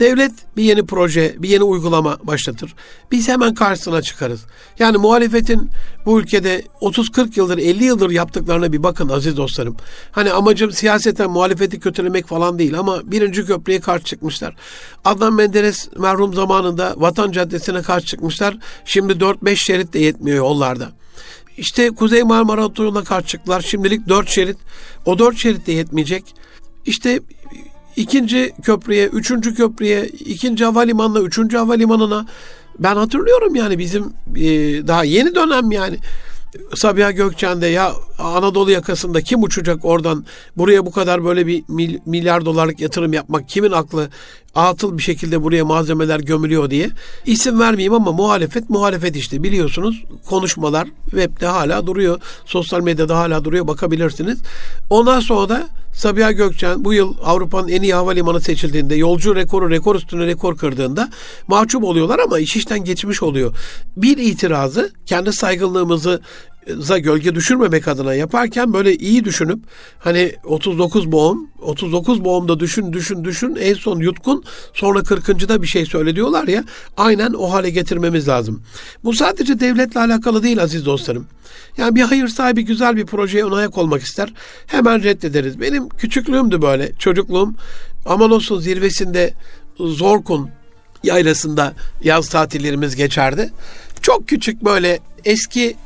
[0.00, 2.74] devlet bir yeni proje, bir yeni uygulama başlatır.
[3.10, 4.40] Biz hemen karşısına çıkarız.
[4.78, 5.70] Yani muhalefetin
[6.06, 9.76] bu ülkede 30-40 yıldır, 50 yıldır yaptıklarına bir bakın aziz dostlarım.
[10.12, 14.56] Hani amacım siyaseten muhalefeti kötülemek falan değil ama birinci köprüye karşı çıkmışlar.
[15.04, 18.56] Adnan Menderes merhum zamanında Vatan Caddesi'ne karşı çıkmışlar.
[18.84, 20.92] Şimdi 4-5 şerit de yetmiyor yollarda.
[21.56, 23.60] İşte Kuzey Marmara Otoyolu'na karşı çıktılar.
[23.60, 24.56] Şimdilik 4 şerit.
[25.06, 26.34] O 4 şerit de yetmeyecek.
[26.86, 27.20] İşte
[27.96, 32.26] ikinci köprüye, üçüncü köprüye, ikinci havalimanına, üçüncü havalimanına
[32.78, 34.04] ben hatırlıyorum yani bizim
[34.36, 34.46] e,
[34.86, 35.98] daha yeni dönem yani
[36.74, 40.24] Sabiha Gökçen'de ya Anadolu yakasında kim uçacak oradan?
[40.56, 41.64] Buraya bu kadar böyle bir
[42.06, 44.08] milyar dolarlık yatırım yapmak kimin aklı?
[44.54, 46.90] Atıl bir şekilde buraya malzemeler gömülüyor diye.
[47.26, 49.42] İsim vermeyeyim ama muhalefet muhalefet işte.
[49.42, 52.20] Biliyorsunuz konuşmalar webde hala duruyor.
[52.44, 53.68] Sosyal medyada hala duruyor.
[53.68, 54.38] Bakabilirsiniz.
[54.90, 59.96] Ondan sonra da Sabiha Gökçen bu yıl Avrupa'nın en iyi havalimanı seçildiğinde yolcu rekoru rekor
[59.96, 61.10] üstüne rekor kırdığında
[61.46, 63.56] mahcup oluyorlar ama iş işten geçmiş oluyor.
[63.96, 66.20] Bir itirazı kendi saygınlığımızı
[66.68, 69.58] za gölge düşürmemek adına yaparken böyle iyi düşünüp
[69.98, 74.44] hani 39 boğum 39 boğumda düşün düşün düşün en son yutkun
[74.74, 76.64] sonra 40.da bir şey söyle diyorlar ya
[76.96, 78.62] aynen o hale getirmemiz lazım.
[79.04, 81.26] Bu sadece devletle alakalı değil aziz dostlarım.
[81.76, 84.32] Yani bir hayır sahibi güzel bir projeye ön ayak olmak ister.
[84.66, 85.60] Hemen reddederiz.
[85.60, 86.92] Benim küçüklüğümdü böyle.
[86.98, 87.54] Çocukluğum
[88.06, 89.34] Amanos'un zirvesinde
[89.78, 90.50] Zorkun
[91.04, 93.50] yaylasında yaz tatillerimiz geçerdi.
[94.02, 95.76] Çok küçük böyle eski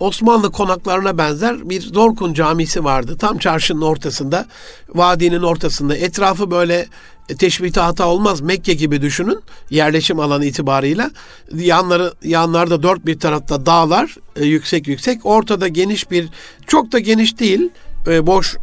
[0.00, 3.16] Osmanlı konaklarına benzer bir Zorkun camisi vardı.
[3.18, 4.46] Tam çarşının ortasında,
[4.88, 5.96] vadinin ortasında.
[5.96, 6.86] Etrafı böyle
[7.28, 8.40] e, teşbihte hata olmaz.
[8.40, 11.10] Mekke gibi düşünün yerleşim alanı itibarıyla.
[11.54, 15.26] Yanları yanlarda dört bir tarafta dağlar e, yüksek yüksek.
[15.26, 16.28] Ortada geniş bir
[16.66, 17.70] çok da geniş değil
[18.06, 18.56] e, boş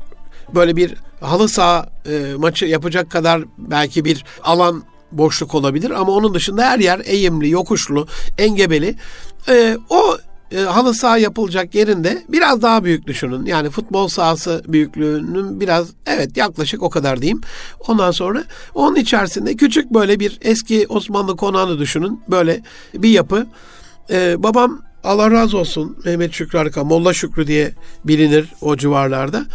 [0.56, 1.90] böyle bir halı saha
[2.38, 8.08] maçı yapacak kadar belki bir alan boşluk olabilir ama onun dışında her yer eğimli, yokuşlu,
[8.38, 8.96] engebeli.
[9.50, 10.18] E, o
[10.54, 13.46] e, halı saha yapılacak yerinde biraz daha büyük düşünün.
[13.46, 17.42] Yani futbol sahası büyüklüğünün biraz evet yaklaşık o kadar diyeyim.
[17.88, 22.22] Ondan sonra onun içerisinde küçük böyle bir eski Osmanlı konağını düşünün.
[22.28, 22.62] Böyle
[22.94, 23.48] bir yapı.
[24.10, 27.74] E, babam Allah razı olsun Mehmet Şükrü Arka, Molla Şükrü diye
[28.06, 29.46] bilinir o civarlarda.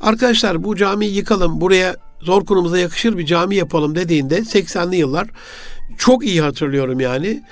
[0.00, 5.28] Arkadaşlar bu camiyi yıkalım, buraya zor konumuza yakışır bir cami yapalım dediğinde 80'li yıllar
[5.98, 7.42] çok iyi hatırlıyorum yani.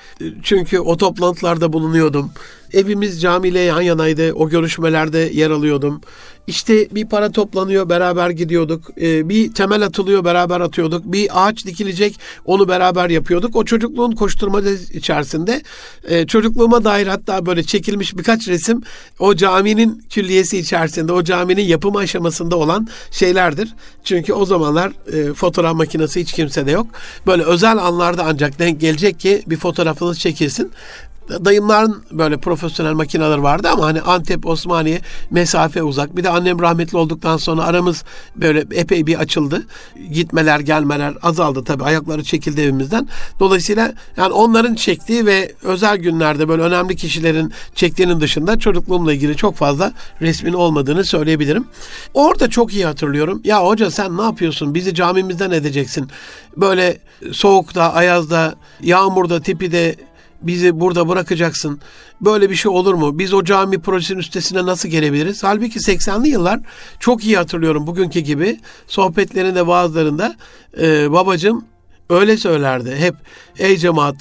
[0.43, 2.31] Çünkü o toplantılarda bulunuyordum.
[2.73, 4.33] Evimiz camiyle yan yanaydı.
[4.33, 6.01] O görüşmelerde yer alıyordum.
[6.47, 8.91] İşte bir para toplanıyor beraber gidiyorduk.
[9.01, 11.05] Ee, bir temel atılıyor beraber atıyorduk.
[11.05, 13.55] Bir ağaç dikilecek onu beraber yapıyorduk.
[13.55, 15.61] O çocukluğun koşturmacı içerisinde
[16.07, 18.81] e, çocukluğuma dair hatta böyle çekilmiş birkaç resim
[19.19, 23.73] o caminin külliyesi içerisinde o caminin yapım aşamasında olan şeylerdir.
[24.03, 26.87] Çünkü o zamanlar e, fotoğraf makinesi hiç kimsede yok.
[27.27, 30.71] Böyle özel anlarda ancak denk gelecek ki bir fotoğrafınız çekilsin
[31.29, 36.17] dayımların böyle profesyonel makineler vardı ama hani Antep, Osmaniye mesafe uzak.
[36.17, 38.03] Bir de annem rahmetli olduktan sonra aramız
[38.35, 39.65] böyle epey bir açıldı.
[40.11, 41.83] Gitmeler, gelmeler azaldı tabii.
[41.83, 43.07] Ayakları çekildi evimizden.
[43.39, 49.55] Dolayısıyla yani onların çektiği ve özel günlerde böyle önemli kişilerin çektiğinin dışında çocukluğumla ilgili çok
[49.55, 51.65] fazla resmin olmadığını söyleyebilirim.
[52.13, 53.41] Orada çok iyi hatırlıyorum.
[53.43, 54.75] Ya hoca sen ne yapıyorsun?
[54.75, 56.07] Bizi camimizden edeceksin.
[56.57, 56.97] Böyle
[57.31, 59.95] soğukta, ayazda, yağmurda, tipide
[60.41, 61.79] bizi burada bırakacaksın.
[62.21, 63.19] Böyle bir şey olur mu?
[63.19, 65.43] Biz o cami projesinin üstesine nasıl gelebiliriz?
[65.43, 66.59] Halbuki 80'li yıllar
[66.99, 70.35] çok iyi hatırlıyorum bugünkü gibi sohbetlerinde bazılarında
[70.81, 71.65] e, babacım
[72.09, 72.95] öyle söylerdi.
[72.95, 73.15] Hep
[73.59, 74.15] ey cemaat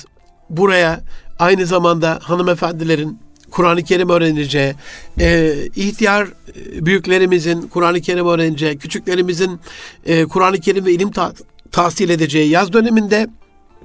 [0.51, 1.01] buraya
[1.39, 3.19] aynı zamanda hanımefendilerin
[3.51, 4.75] Kur'an-ı Kerim öğreneceği,
[5.21, 9.61] e, ihtiyar e, büyüklerimizin Kur'an-ı Kerim öğreneceği, küçüklerimizin
[10.07, 11.33] e, Kur'an-ı Kerim ve ilim ta-
[11.73, 13.29] tahsil edeceği, yaz döneminde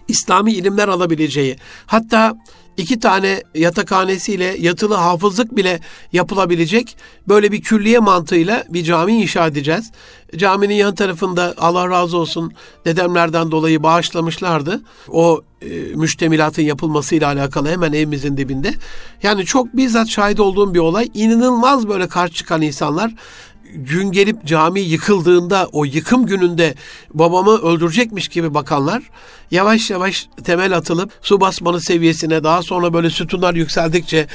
[0.07, 2.37] İslami ilimler alabileceği, hatta
[2.77, 5.79] iki tane yatakhanesiyle yatılı hafızlık bile
[6.13, 9.91] yapılabilecek böyle bir külliye mantığıyla bir cami inşa edeceğiz.
[10.35, 12.53] Caminin yan tarafında Allah razı olsun
[12.85, 14.81] dedemlerden dolayı bağışlamışlardı.
[15.07, 18.73] O e, müştemilatın yapılmasıyla alakalı hemen evimizin dibinde.
[19.23, 21.09] Yani çok bizzat şahit olduğum bir olay.
[21.13, 23.13] İnanılmaz böyle karşı çıkan insanlar
[23.75, 26.75] gün gelip cami yıkıldığında o yıkım gününde
[27.13, 29.03] babamı öldürecekmiş gibi bakanlar
[29.51, 34.27] yavaş yavaş temel atılıp su basmanı seviyesine daha sonra böyle sütunlar yükseldikçe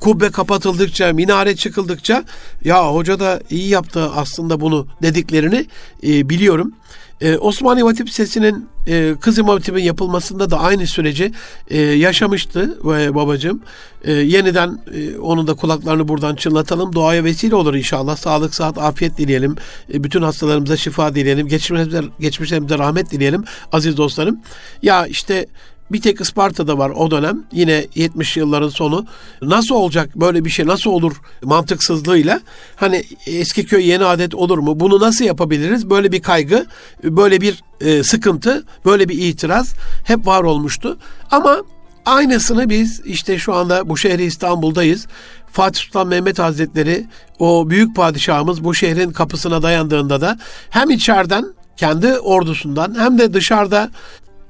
[0.00, 2.24] kubbe kapatıldıkça minare çıkıldıkça
[2.64, 5.66] ya hoca da iyi yaptı aslında bunu dediklerini
[6.02, 6.72] e, biliyorum.
[7.20, 11.32] Ee, Osmaniye Hatip Lisesi'nin e, kız imam hatibin yapılmasında da aynı süreci
[11.70, 13.62] e, yaşamıştı e, babacığım.
[14.04, 16.94] E, yeniden e, onun da kulaklarını buradan çınlatalım.
[16.94, 18.16] Doğaya vesile olur inşallah.
[18.16, 19.56] Sağlık, sıhhat, afiyet dileyelim.
[19.94, 21.48] E, bütün hastalarımıza şifa dileyelim.
[21.48, 24.40] Geçmişlerimize, geçmişlerimize rahmet dileyelim aziz dostlarım.
[24.82, 25.46] Ya işte
[25.92, 27.44] bir tek Isparta'da var o dönem.
[27.52, 29.06] Yine 70 yılların sonu.
[29.42, 32.40] Nasıl olacak böyle bir şey nasıl olur mantıksızlığıyla?
[32.76, 34.80] Hani eski köy yeni adet olur mu?
[34.80, 35.90] Bunu nasıl yapabiliriz?
[35.90, 36.66] Böyle bir kaygı,
[37.04, 39.74] böyle bir e, sıkıntı, böyle bir itiraz
[40.04, 40.98] hep var olmuştu.
[41.30, 41.62] Ama
[42.06, 45.06] aynısını biz işte şu anda bu şehri İstanbul'dayız.
[45.52, 47.06] Fatih Sultan Mehmet Hazretleri
[47.38, 50.38] o büyük padişahımız bu şehrin kapısına dayandığında da
[50.70, 51.44] hem içeriden
[51.76, 53.90] kendi ordusundan hem de dışarıda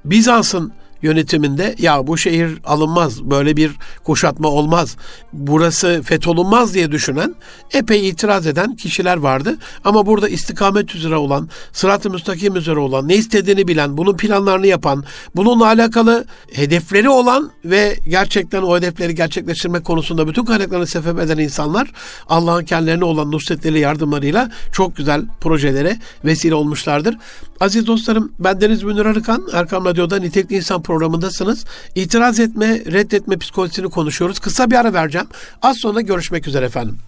[0.05, 0.73] Bizans'ın
[1.03, 3.73] yönetiminde ya bu şehir alınmaz, böyle bir
[4.05, 4.97] kuşatma olmaz,
[5.33, 7.35] burası fetholunmaz diye düşünen
[7.73, 9.57] epey itiraz eden kişiler vardı.
[9.85, 15.05] Ama burada istikamet üzere olan, sırat-ı müstakim üzere olan, ne istediğini bilen, bunun planlarını yapan,
[15.37, 21.93] bununla alakalı hedefleri olan ve gerçekten o hedefleri gerçekleştirmek konusunda bütün kaynaklarını sefep eden insanlar
[22.29, 27.17] Allah'ın kendilerine olan nusretleri yardımlarıyla çok güzel projelere vesile olmuşlardır.
[27.61, 31.65] Aziz dostlarım, ben Deniz Münir Arıkan, Erkam Radyo'da Nitekli İnsan programındasınız.
[31.95, 34.39] İtiraz etme, reddetme psikolojisini konuşuyoruz.
[34.39, 35.27] Kısa bir ara vereceğim.
[35.63, 36.99] Az sonra görüşmek üzere efendim.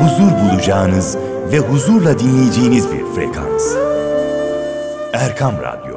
[0.00, 1.16] Huzur bulacağınız
[1.52, 3.74] ve huzurla dinleyeceğiniz bir frekans.
[5.12, 5.96] Erkam Radyo,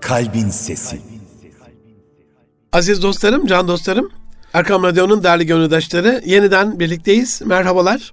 [0.00, 1.00] Kalbin Sesi.
[2.72, 4.10] Aziz dostlarım, can dostlarım,
[4.52, 7.42] Erkam Radyo'nun değerli gönüldaşları yeniden birlikteyiz.
[7.44, 8.12] Merhabalar.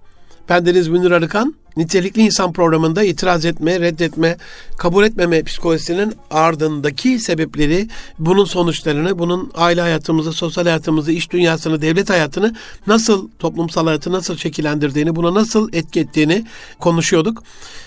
[0.50, 1.56] Ben Deniz Münir Arıkan.
[1.78, 4.38] Nitelikli İnsan programında itiraz etme, reddetme,
[4.78, 7.88] kabul etmeme psikolojisinin ardındaki sebepleri,
[8.20, 12.56] bunun sonuçlarını, bunun aile hayatımızı, sosyal hayatımızı, iş dünyasını, devlet hayatını
[12.88, 16.46] nasıl, toplumsal hayatı nasıl şekillendirdiğini, buna nasıl etki ettiğini
[16.80, 17.44] konuşuyorduk.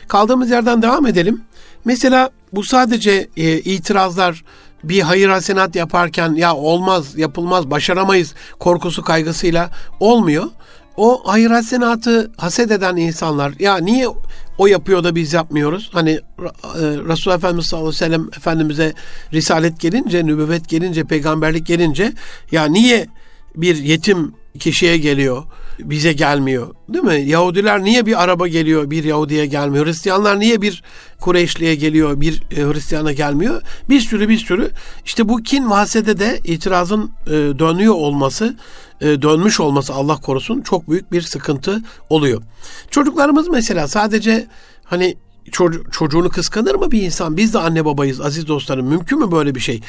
[0.08, 1.40] Kaldığımız yerden devam edelim.
[1.84, 4.44] Mesela bu sadece e, itirazlar,
[4.84, 10.44] bir hayır hasenat yaparken ya olmaz, yapılmaz, başaramayız korkusu kaygısıyla olmuyor
[10.96, 14.08] o hayır hasenatı haset eden insanlar ya niye
[14.58, 15.90] o yapıyor da biz yapmıyoruz?
[15.92, 16.20] Hani e,
[16.80, 18.92] Resulullah Efendimiz sallallahu aleyhi ve sellem Efendimiz'e
[19.32, 22.12] risalet gelince, nübüvvet gelince, peygamberlik gelince
[22.52, 23.06] ya niye
[23.56, 25.44] bir yetim kişiye geliyor,
[25.78, 26.74] bize gelmiyor.
[26.88, 27.22] Değil mi?
[27.30, 29.86] Yahudiler niye bir araba geliyor, bir Yahudiye gelmiyor?
[29.86, 30.82] Hristiyanlar niye bir
[31.20, 33.62] Kureyşli'ye geliyor, bir e, Hristiyana gelmiyor?
[33.88, 34.70] Bir sürü bir sürü.
[35.04, 38.56] İşte bu kin vasede de itirazın e, dönüyor olması,
[39.00, 42.42] e, dönmüş olması Allah korusun çok büyük bir sıkıntı oluyor.
[42.90, 44.46] Çocuklarımız mesela sadece
[44.84, 45.16] hani
[45.92, 47.36] çocuğunu kıskanır mı bir insan?
[47.36, 48.86] Biz de anne babayız aziz dostlarım.
[48.86, 49.80] Mümkün mü böyle bir şey?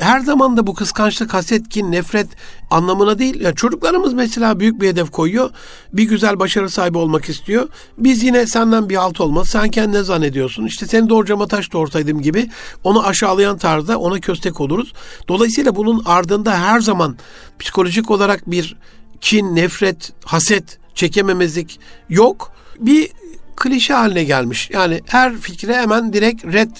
[0.00, 2.28] Her zaman da bu kıskançlık, haset, kin, nefret
[2.70, 3.40] anlamına değil.
[3.40, 5.50] Ya çocuklarımız mesela büyük bir hedef koyuyor.
[5.92, 7.68] Bir güzel başarı sahibi olmak istiyor.
[7.98, 9.48] Biz yine senden bir alt olmaz.
[9.48, 10.66] Sen kendine zannediyorsun.
[10.66, 12.50] İşte seni doğurcama taş doğursaydım gibi
[12.84, 14.92] onu aşağılayan tarzda ona köstek oluruz.
[15.28, 17.16] Dolayısıyla bunun ardında her zaman
[17.58, 18.76] psikolojik olarak bir
[19.20, 22.52] kin, nefret, haset, çekememezlik yok.
[22.80, 23.10] Bir
[23.56, 24.70] klişe haline gelmiş.
[24.72, 26.70] Yani her fikre hemen direkt red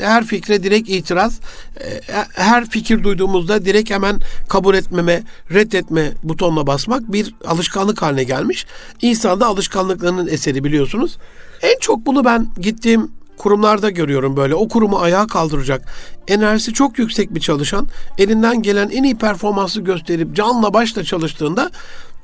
[0.00, 1.40] her fikre direkt itiraz,
[1.80, 8.66] e, her fikir duyduğumuzda direkt hemen kabul etmeme, reddetme butonuna basmak bir alışkanlık haline gelmiş.
[9.02, 11.18] İnsan da alışkanlıklarının eseri biliyorsunuz.
[11.62, 14.54] En çok bunu ben gittiğim kurumlarda görüyorum böyle.
[14.54, 15.88] O kurumu ayağa kaldıracak,
[16.28, 21.70] enerjisi çok yüksek bir çalışan, elinden gelen en iyi performansı gösterip canla başla çalıştığında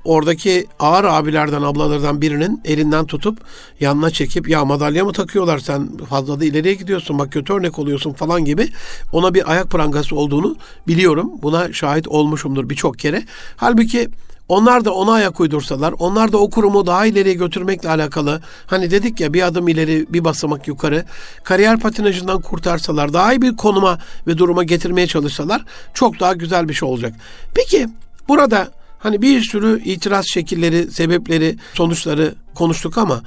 [0.05, 3.39] oradaki ağır abilerden ablalardan birinin elinden tutup
[3.81, 8.13] yanına çekip ya madalya mı takıyorlar sen fazla da ileriye gidiyorsun bak kötü örnek oluyorsun
[8.13, 8.69] falan gibi
[9.13, 10.57] ona bir ayak prangası olduğunu
[10.89, 11.33] biliyorum.
[11.43, 13.23] Buna şahit olmuşumdur birçok kere.
[13.57, 14.09] Halbuki
[14.49, 19.21] onlar da ona ayak uydursalar, onlar da o kurumu daha ileriye götürmekle alakalı, hani dedik
[19.21, 21.05] ya bir adım ileri, bir basamak yukarı,
[21.45, 26.75] kariyer patinajından kurtarsalar, daha iyi bir konuma ve duruma getirmeye çalışsalar çok daha güzel bir
[26.75, 27.15] şey olacak.
[27.55, 27.89] Peki
[28.29, 28.69] burada
[29.03, 33.23] hani bir sürü itiraz şekilleri, sebepleri, sonuçları konuştuk ama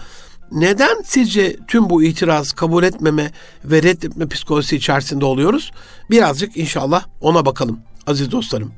[0.52, 3.32] neden sizce tüm bu itiraz, kabul etmeme
[3.66, 5.72] ve reddetme psikolojisi içerisinde oluyoruz?
[6.10, 8.72] Birazcık inşallah ona bakalım aziz dostlarım.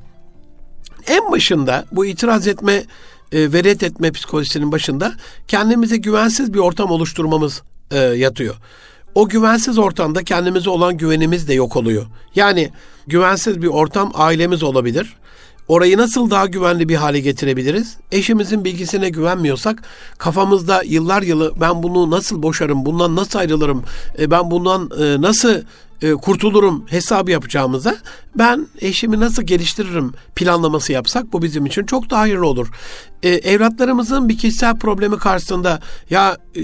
[1.06, 2.72] En başında bu itiraz etme
[3.32, 5.14] e, ve reddetme psikolojisinin başında
[5.48, 8.54] kendimize güvensiz bir ortam oluşturmamız e, yatıyor.
[9.14, 12.06] O güvensiz ortamda kendimize olan güvenimiz de yok oluyor.
[12.34, 12.70] Yani
[13.06, 15.16] güvensiz bir ortam ailemiz olabilir.
[15.68, 17.96] Orayı nasıl daha güvenli bir hale getirebiliriz?
[18.12, 19.82] Eşimizin bilgisine güvenmiyorsak
[20.18, 23.84] kafamızda yıllar yılı ben bunu nasıl boşarım, bundan nasıl ayrılırım,
[24.18, 25.62] e, ben bundan e, nasıl
[26.02, 27.96] e, kurtulurum hesabı yapacağımıza
[28.38, 32.68] ben eşimi nasıl geliştiririm planlaması yapsak bu bizim için çok daha hayırlı olur.
[33.22, 35.80] E, evlatlarımızın bir kişisel problemi karşısında
[36.10, 36.60] ya e,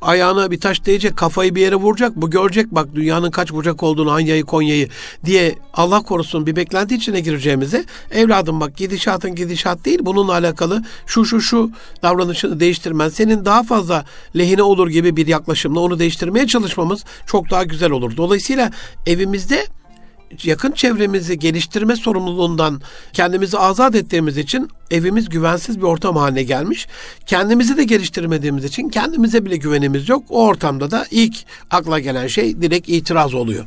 [0.00, 4.10] ayağına bir taş değecek, kafayı bir yere vuracak, bu görecek bak dünyanın kaç bucak olduğunu,
[4.10, 4.88] Anya'yı, Konya'yı
[5.24, 11.24] diye Allah korusun bir beklenti içine gireceğimize evladım bak gidişatın gidişat değil bununla alakalı şu
[11.24, 11.70] şu şu
[12.02, 14.04] davranışını değiştirmen senin daha fazla
[14.36, 18.16] lehine olur gibi bir yaklaşımla onu değiştirmeye çalışmamız çok daha güzel olur.
[18.16, 18.65] Dolayısıyla
[19.06, 19.66] evimizde
[20.44, 22.80] yakın çevremizi geliştirme sorumluluğundan
[23.12, 26.86] kendimizi azat ettiğimiz için evimiz güvensiz bir ortam haline gelmiş.
[27.26, 30.24] Kendimizi de geliştirmediğimiz için kendimize bile güvenimiz yok.
[30.28, 31.36] O ortamda da ilk
[31.70, 33.64] akla gelen şey direkt itiraz oluyor.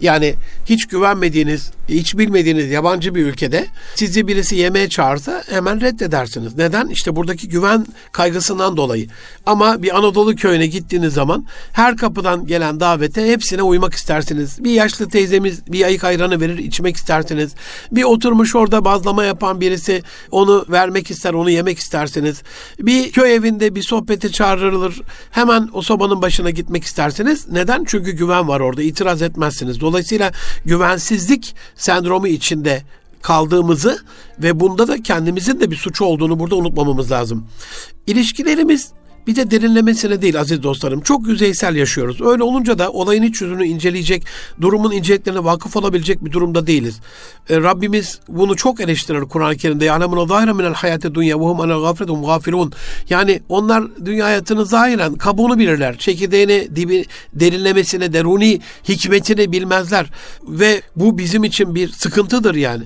[0.00, 0.34] Yani
[0.66, 6.56] hiç güvenmediğiniz, hiç bilmediğiniz yabancı bir ülkede sizi birisi yemeğe çağırsa hemen reddedersiniz.
[6.56, 6.88] Neden?
[6.88, 9.06] İşte buradaki güven kaygısından dolayı.
[9.46, 14.64] Ama bir Anadolu köyüne gittiğiniz zaman her kapıdan gelen davete hepsine uymak istersiniz.
[14.64, 17.52] Bir yaşlı teyzemiz bir ayık ayranı verir içmek istersiniz.
[17.92, 22.42] Bir oturmuş orada bazlama yapan birisi onu vermek ister, onu yemek istersiniz.
[22.78, 25.00] Bir köy evinde bir sohbete çağrılır.
[25.30, 27.48] Hemen o sobanın başına gitmek istersiniz.
[27.48, 27.84] Neden?
[27.86, 28.82] Çünkü güven var orada.
[28.82, 29.80] itiraz etmezsiniz.
[29.80, 30.32] Dolayısıyla
[30.64, 32.82] güvensizlik sendromu içinde
[33.22, 33.98] kaldığımızı
[34.38, 37.46] ve bunda da kendimizin de bir suçu olduğunu burada unutmamamız lazım.
[38.06, 38.92] İlişkilerimiz
[39.28, 41.00] bir de derinlemesine değil aziz dostlarım.
[41.00, 42.20] Çok yüzeysel yaşıyoruz.
[42.20, 44.24] Öyle olunca da olayın iç yüzünü inceleyecek,
[44.60, 47.00] durumun inceliklerine vakıf olabilecek bir durumda değiliz.
[47.50, 49.84] E, Rabbimiz bunu çok eleştirir Kur'an-ı Kerim'de.
[49.84, 52.70] Ya'lemune zahire minel hayate dünya ve hum anel gafletum.
[53.10, 55.98] Yani onlar dünya hayatını zahiren kabuğunu bilirler.
[55.98, 60.06] Çekirdeğini, dibi, derinlemesine, deruni hikmetini bilmezler.
[60.42, 62.84] Ve bu bizim için bir sıkıntıdır yani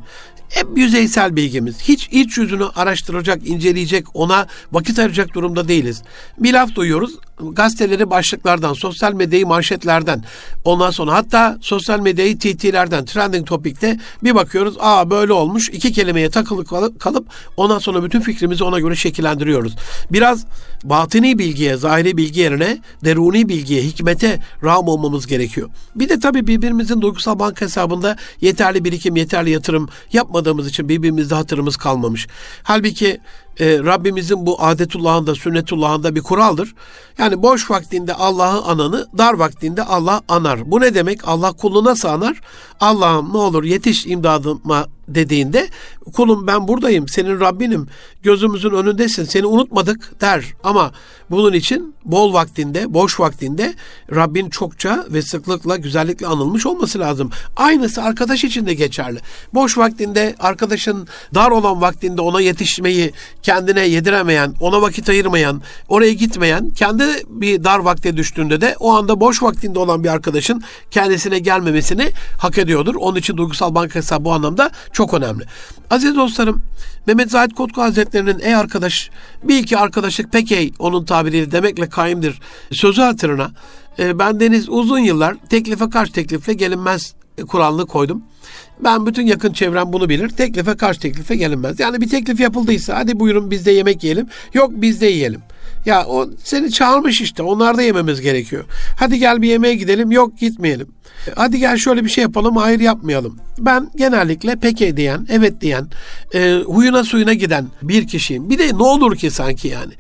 [0.53, 1.81] hep yüzeysel bilgimiz.
[1.81, 6.03] Hiç iç yüzünü araştıracak, inceleyecek, ona vakit ayıracak durumda değiliz.
[6.39, 10.25] Bir laf duyuyoruz, gazeteleri başlıklardan, sosyal medyayı manşetlerden,
[10.65, 16.31] ondan sonra hatta sosyal medyayı TT'lerden, trending topikte bir bakıyoruz, aa böyle olmuş, iki kelimeye
[16.31, 16.65] takılı
[16.99, 19.75] kalıp ondan sonra bütün fikrimizi ona göre şekillendiriyoruz.
[20.11, 20.47] Biraz
[20.85, 25.69] batini bilgiye, zahiri bilgi yerine deruni bilgiye, hikmete rağm olmamız gerekiyor.
[25.97, 31.77] Bir de tabii birbirimizin duygusal banka hesabında yeterli birikim, yeterli yatırım yapmadığımız için birbirimizde hatırımız
[31.77, 32.27] kalmamış.
[32.63, 33.21] Halbuki
[33.61, 36.75] e, Rabbimizin bu adetullahında, sünnetullahında bir kuraldır.
[37.19, 40.71] Yani boş vaktinde Allah'ı ananı, dar vaktinde Allah anar.
[40.71, 41.29] Bu ne demek?
[41.29, 42.41] Allah kulunu nasıl anar?
[42.81, 45.69] Allah'ım ne olur yetiş imdadıma dediğinde
[46.13, 47.87] kulum ben buradayım, senin Rabbinim,
[48.23, 50.45] gözümüzün önündesin, seni unutmadık der.
[50.65, 50.93] Ama
[51.31, 53.75] bunun için bol vaktinde, boş vaktinde
[54.15, 57.31] Rabbin çokça ve sıklıkla, güzellikle anılmış olması lazım.
[57.57, 59.19] Aynısı arkadaş için de geçerli.
[59.55, 63.13] Boş vaktinde, arkadaşın dar olan vaktinde ona yetişmeyi
[63.43, 69.21] kendine yediremeyen, ona vakit ayırmayan, oraya gitmeyen, kendi bir dar vakte düştüğünde de o anda
[69.21, 72.95] boş vaktinde olan bir arkadaşın kendisine gelmemesini hak ediyordur.
[72.95, 75.45] Onun için duygusal banka hesabı bu anlamda çok önemli.
[75.91, 76.63] Aziz dostlarım,
[77.07, 79.11] Mehmet Zahid Kotku Hazretleri'nin ey arkadaş,
[79.43, 83.51] bir iki arkadaşlık pek ey onun tabiriyle demekle kaimdir sözü hatırına
[83.99, 87.15] e, ben Deniz uzun yıllar teklife karşı teklifle gelinmez
[87.49, 88.23] kuralını koydum.
[88.85, 90.29] Ben bütün yakın çevrem bunu bilir.
[90.29, 91.81] Teklife karşı teklife gelinmez.
[91.81, 94.27] Yani bir teklif yapıldıysa hadi buyurun biz de yemek yiyelim.
[94.55, 95.41] Yok biz de yiyelim.
[95.87, 97.43] Ya o seni çağırmış işte.
[97.43, 98.65] Onlar da yememiz gerekiyor.
[98.99, 100.11] Hadi gel bir yemeğe gidelim.
[100.11, 100.89] Yok gitmeyelim.
[101.37, 102.57] Hadi gel şöyle bir şey yapalım.
[102.57, 103.39] Hayır yapmayalım.
[103.59, 105.87] Ben genellikle peki diyen, evet diyen,
[106.35, 108.51] e, huyuna suyuna giden bir kişiyim.
[108.51, 109.93] Bir de ne olur ki sanki yani.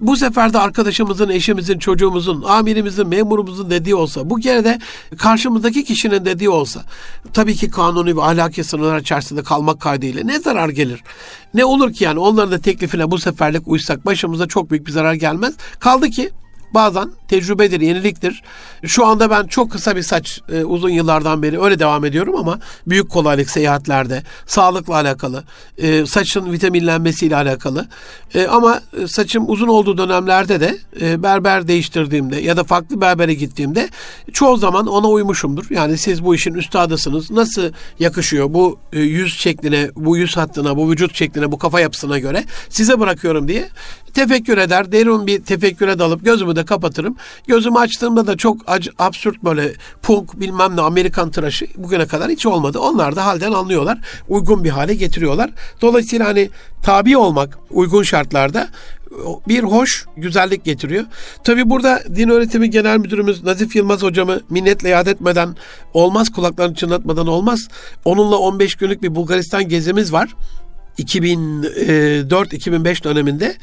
[0.00, 4.78] Bu sefer de arkadaşımızın, eşimizin, çocuğumuzun, amirimizin, memurumuzun dediği olsa, bu kere de
[5.18, 6.84] karşımızdaki kişinin dediği olsa,
[7.32, 11.02] tabii ki kanuni ve ahlaki sınırlar içerisinde kalmak kaydıyla ne zarar gelir?
[11.54, 15.14] Ne olur ki yani onların da teklifine bu seferlik uysak başımıza çok büyük bir zarar
[15.14, 15.54] gelmez.
[15.78, 16.30] Kaldı ki
[16.76, 18.42] bazen tecrübedir, yeniliktir.
[18.84, 22.58] Şu anda ben çok kısa bir saç e, uzun yıllardan beri öyle devam ediyorum ama
[22.86, 25.44] büyük kolaylık seyahatlerde, sağlıkla alakalı,
[25.78, 27.88] e, saçın vitaminlenmesiyle alakalı.
[28.34, 33.34] E, ama e, saçım uzun olduğu dönemlerde de e, berber değiştirdiğimde ya da farklı berbere
[33.34, 33.88] gittiğimde
[34.32, 35.64] çoğu zaman ona uymuşumdur.
[35.70, 37.30] Yani siz bu işin üstadısınız.
[37.30, 42.18] Nasıl yakışıyor bu e, yüz şekline, bu yüz hattına, bu vücut şekline, bu kafa yapısına
[42.18, 43.68] göre size bırakıyorum diye
[44.16, 44.92] tefekkür eder.
[44.92, 47.16] Derin bir tefekküre dalıp gözümü de kapatırım.
[47.46, 52.46] Gözümü açtığımda da çok ac- absürt böyle punk bilmem ne Amerikan tıraşı bugüne kadar hiç
[52.46, 52.78] olmadı.
[52.78, 53.98] Onlar da halden anlıyorlar.
[54.28, 55.50] Uygun bir hale getiriyorlar.
[55.82, 56.50] Dolayısıyla hani
[56.82, 58.68] tabi olmak uygun şartlarda
[59.48, 61.04] bir hoş güzellik getiriyor.
[61.44, 65.56] Tabi burada din öğretimi genel müdürümüz Nazif Yılmaz hocamı minnetle yad etmeden
[65.94, 67.68] olmaz kulaklarını çınlatmadan olmaz.
[68.04, 70.34] Onunla 15 günlük bir Bulgaristan gezimiz var.
[70.98, 73.56] 2004-2005 döneminde.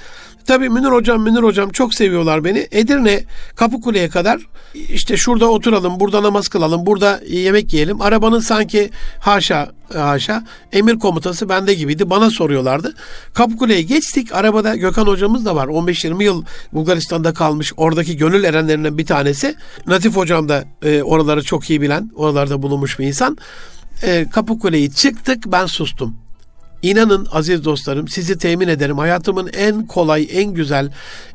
[0.47, 2.67] Tabii Münir hocam, Münir hocam çok seviyorlar beni.
[2.71, 3.23] Edirne
[3.55, 4.41] Kapıkule'ye kadar
[4.73, 8.01] işte şurada oturalım, burada namaz kılalım, burada yemek yiyelim.
[8.01, 8.89] Arabanın sanki
[9.19, 12.09] haşa haşa emir komutası bende gibiydi.
[12.09, 12.95] Bana soruyorlardı.
[13.33, 14.33] Kapıkule'ye geçtik.
[14.35, 15.67] Arabada Gökhan hocamız da var.
[15.67, 17.73] 15-20 yıl Bulgaristan'da kalmış.
[17.77, 19.55] Oradaki gönül erenlerinden bir tanesi.
[19.87, 23.37] Natif hocam da e, oraları çok iyi bilen, oralarda bulunmuş bir insan.
[24.03, 25.43] E, Kapıkule'yi çıktık.
[25.45, 26.22] Ben sustum.
[26.83, 30.91] İnanın aziz dostlarım sizi temin ederim hayatımın en kolay, en güzel,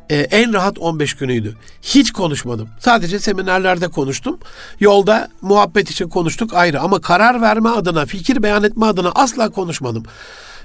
[0.09, 1.55] e, en rahat 15 günüydü.
[1.81, 2.69] Hiç konuşmadım.
[2.79, 4.39] Sadece seminerlerde konuştum.
[4.79, 10.03] Yolda muhabbet için konuştuk ayrı ama karar verme adına, fikir beyan etme adına asla konuşmadım.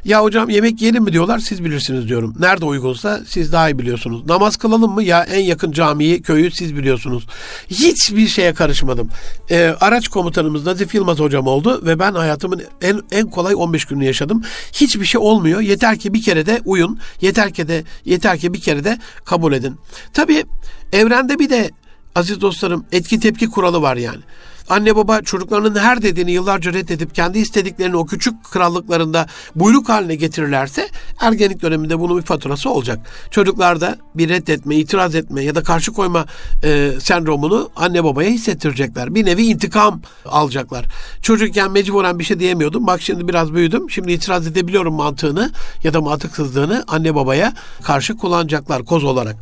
[0.05, 2.35] Ya hocam yemek yiyelim mi diyorlar siz bilirsiniz diyorum.
[2.39, 4.27] Nerede uygunsa siz daha iyi biliyorsunuz.
[4.27, 7.27] Namaz kılalım mı ya en yakın camiyi köyü siz biliyorsunuz.
[7.71, 9.09] Hiçbir şeye karışmadım.
[9.51, 14.05] Ee, araç komutanımız Nazif Yılmaz hocam oldu ve ben hayatımın en, en kolay 15 gününü
[14.05, 14.43] yaşadım.
[14.73, 15.61] Hiçbir şey olmuyor.
[15.61, 16.99] Yeter ki bir kere de uyun.
[17.21, 19.79] Yeter ki de yeter ki bir kere de kabul edin.
[20.13, 20.45] Tabii
[20.93, 21.71] evrende bir de
[22.15, 24.21] aziz dostlarım etki tepki kuralı var yani.
[24.69, 30.89] Anne baba çocuklarının her dediğini yıllarca reddedip kendi istediklerini o küçük krallıklarında buyruk haline getirirlerse
[31.21, 32.99] ergenlik döneminde bunun bir faturası olacak.
[33.31, 36.27] Çocuklarda bir reddetme, itiraz etme ya da karşı koyma
[36.65, 39.15] e, sendromunu anne babaya hissettirecekler.
[39.15, 40.87] Bir nevi intikam alacaklar.
[41.23, 42.87] Çocukken mecburen bir şey diyemiyordum.
[42.87, 43.91] Bak şimdi biraz büyüdüm.
[43.91, 45.51] Şimdi itiraz edebiliyorum mantığını
[45.83, 47.53] ya da mantıksızlığını anne babaya
[47.83, 49.37] karşı kullanacaklar koz olarak.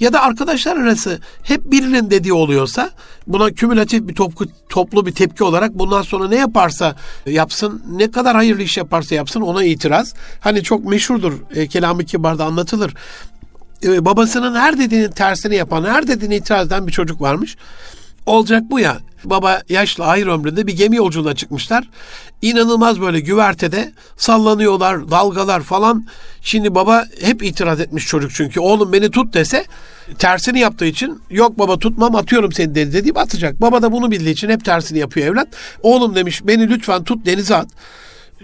[0.00, 2.90] Ya da arkadaşlar arası hep birinin dediği oluyorsa
[3.26, 6.96] buna kümülatif bir toplu, toplu bir tepki olarak bundan sonra ne yaparsa
[7.26, 10.14] yapsın, ne kadar hayırlı iş yaparsa yapsın ona itiraz.
[10.40, 12.94] Hani çok meşhurdur, e, kelamı kibarda anlatılır.
[13.82, 17.56] E, babasının her dediğinin tersini yapan, her dediğine itiraz eden bir çocuk varmış.
[18.26, 18.98] Olacak bu ya.
[19.30, 21.88] Baba yaşlı ahir ömründe bir gemi yolculuğuna çıkmışlar.
[22.42, 26.06] İnanılmaz böyle güvertede sallanıyorlar, dalgalar falan.
[26.42, 28.60] Şimdi baba hep itiraz etmiş çocuk çünkü.
[28.60, 29.64] Oğlum beni tut dese
[30.18, 33.60] tersini yaptığı için yok baba tutmam atıyorum seni denize deyip atacak.
[33.60, 35.48] Baba da bunu bildiği için hep tersini yapıyor evlat.
[35.82, 37.68] Oğlum demiş beni lütfen tut denize at.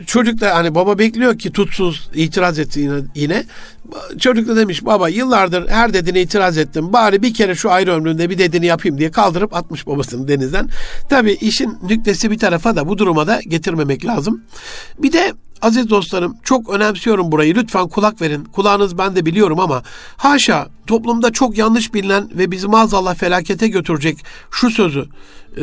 [0.07, 3.45] Çocuk da hani baba bekliyor ki tutsuz itiraz etti yine.
[4.19, 6.93] Çocuk da demiş baba yıllardır her dediğine itiraz ettim.
[6.93, 10.69] Bari bir kere şu ayrı ömründe bir dediğini yapayım diye kaldırıp atmış babasını denizden.
[11.11, 14.43] Tabii işin nüktesi bir tarafa da bu duruma da getirmemek lazım.
[14.99, 15.33] Bir de
[15.63, 17.55] aziz dostlarım çok önemsiyorum burayı.
[17.55, 18.45] Lütfen kulak verin.
[18.45, 19.83] Kulağınız ben de biliyorum ama
[20.17, 24.19] haşa toplumda çok yanlış bilinen ve bizi maazallah felakete götürecek
[24.51, 25.05] şu sözü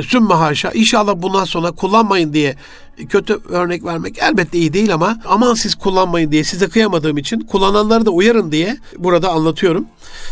[0.07, 2.55] sümme haşa inşallah bundan sonra kullanmayın diye
[3.09, 8.05] kötü örnek vermek elbette iyi değil ama aman siz kullanmayın diye size kıyamadığım için kullananları
[8.05, 9.85] da uyarın diye burada anlatıyorum.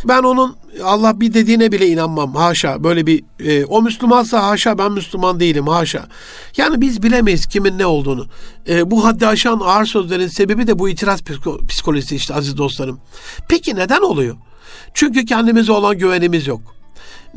[0.05, 4.91] Ben onun Allah bir dediğine bile inanmam haşa böyle bir e, o Müslümansa haşa ben
[4.91, 6.07] Müslüman değilim haşa.
[6.57, 8.25] Yani biz bilemeyiz kimin ne olduğunu.
[8.69, 11.21] E, bu haddi aşan ağır sözlerin sebebi de bu itiraz
[11.67, 12.99] psikolojisi işte aziz dostlarım.
[13.49, 14.35] Peki neden oluyor?
[14.93, 16.76] Çünkü kendimize olan güvenimiz yok.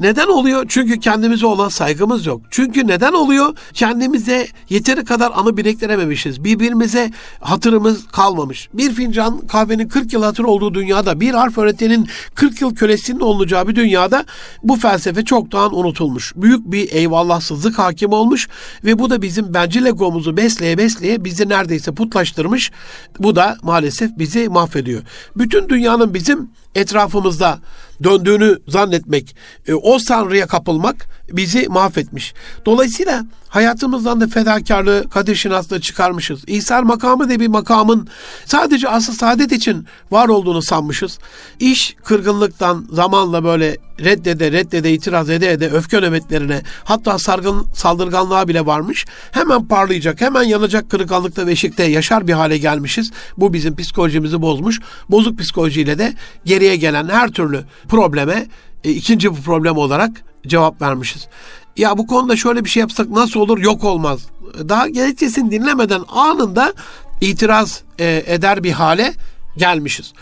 [0.01, 0.64] Neden oluyor?
[0.68, 2.40] Çünkü kendimize olan saygımız yok.
[2.51, 3.55] Çünkü neden oluyor?
[3.74, 6.44] Kendimize yeteri kadar anı biriktirememişiz.
[6.44, 8.68] Birbirimize hatırımız kalmamış.
[8.74, 13.68] Bir fincan kahvenin 40 yıl hatır olduğu dünyada, bir harf öğretmenin 40 yıl kölesinin olunacağı
[13.68, 14.24] bir dünyada
[14.62, 16.32] bu felsefe çoktan unutulmuş.
[16.36, 18.48] Büyük bir eyvallahsızlık hakim olmuş
[18.84, 22.70] ve bu da bizim bencil egomuzu besleye besleye bizi neredeyse putlaştırmış.
[23.18, 25.03] Bu da maalesef bizi mahvediyor.
[25.36, 27.59] Bütün dünyanın bizim etrafımızda
[28.05, 29.36] döndüğünü zannetmek,
[29.68, 32.34] e, o sanrıya kapılmak bizi mahvetmiş.
[32.66, 36.45] Dolayısıyla hayatımızdan da fedakarlığı, kadir şinaslığı çıkarmışız.
[36.47, 38.09] İhsar makamı diye bir makamın
[38.45, 41.18] sadece asıl saadet için var olduğunu sanmışız.
[41.61, 48.66] İş kırgınlıktan zamanla böyle reddede reddede itiraz ede ede öfke nöbetlerine hatta sargın saldırganlığa bile
[48.66, 49.07] varmış.
[49.30, 53.11] Hemen parlayacak, hemen yanacak kırıklıkta ve eşikte yaşar bir hale gelmişiz.
[53.36, 54.80] Bu bizim psikolojimizi bozmuş.
[55.09, 56.14] Bozuk psikolojiyle de
[56.45, 58.47] geriye gelen her türlü probleme
[58.85, 61.28] e, ikinci bir problem olarak cevap vermişiz.
[61.76, 63.59] Ya bu konuda şöyle bir şey yapsak nasıl olur?
[63.59, 64.20] Yok olmaz.
[64.68, 66.72] Daha gerekçesini dinlemeden anında
[67.20, 69.14] itiraz e, eder bir hale
[69.57, 70.12] gelmişiz.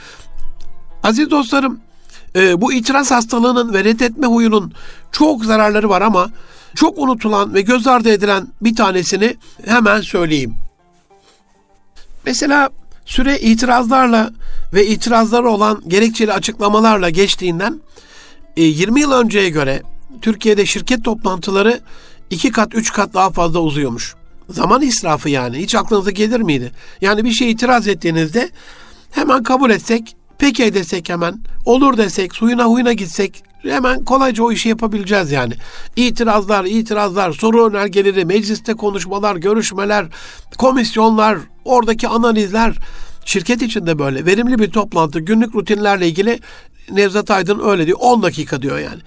[1.03, 1.81] Aziz dostlarım,
[2.37, 4.73] e, bu itiraz hastalığının ve reddetme huyunun
[5.13, 6.31] çok zararları var ama
[6.75, 9.37] çok unutulan ve göz ardı edilen bir tanesini
[9.67, 10.55] hemen söyleyeyim.
[12.27, 12.71] Mesela
[13.07, 14.31] süre itirazlarla
[14.75, 17.81] ve itirazları olan gerekçeli açıklamalarla geçtiğinden
[18.63, 19.83] 20 e, yıl önceye göre
[20.23, 21.81] Türkiye'de şirket toplantıları
[22.31, 24.15] iki kat, üç kat daha fazla uzuyormuş.
[24.49, 25.59] Zaman israfı yani.
[25.59, 26.73] Hiç aklınıza gelir miydi?
[27.01, 28.51] Yani bir şey itiraz ettiğinizde
[29.11, 34.69] hemen kabul etsek, peki desek hemen, olur desek, suyuna huyuna gitsek hemen kolayca o işi
[34.69, 35.55] yapabileceğiz yani.
[35.97, 40.07] İtirazlar, itirazlar, soru önergeleri, mecliste konuşmalar, görüşmeler,
[40.59, 42.79] komisyonlar, oradaki analizler,
[43.25, 46.41] şirket içinde böyle verimli bir toplantı, günlük rutinlerle ilgili
[46.91, 47.99] Nevzat Aydın öyle diyor.
[48.01, 49.01] 10 dakika diyor yani.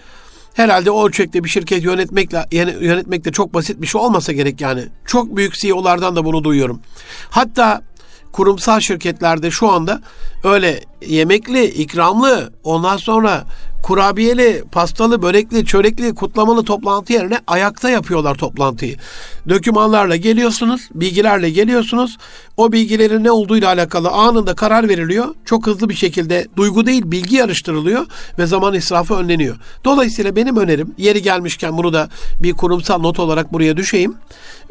[0.54, 2.46] Herhalde ölçekte bir şirket yönetmekle
[2.82, 4.84] yönetmek de çok basit bir şey olmasa gerek yani.
[5.06, 6.82] Çok büyük CEO'lardan da bunu duyuyorum.
[7.30, 7.82] Hatta
[8.32, 10.02] kurumsal şirketlerde şu anda
[10.44, 13.46] öyle yemekli, ikramlı, ondan sonra
[13.84, 18.98] kurabiyeli, pastalı, börekli, çörekli, kutlamalı toplantı yerine ayakta yapıyorlar toplantıyı.
[19.50, 22.18] Dökümanlarla geliyorsunuz, bilgilerle geliyorsunuz.
[22.58, 25.36] O bilgilerin ne olduğuyla alakalı anında karar veriliyor.
[25.46, 28.06] Çok hızlı bir şekilde duygu değil bilgi yarıştırılıyor
[28.40, 29.56] ve zaman israfı önleniyor.
[29.86, 32.10] Dolayısıyla benim önerim yeri gelmişken bunu da
[32.44, 34.16] bir kurumsal not olarak buraya düşeyim.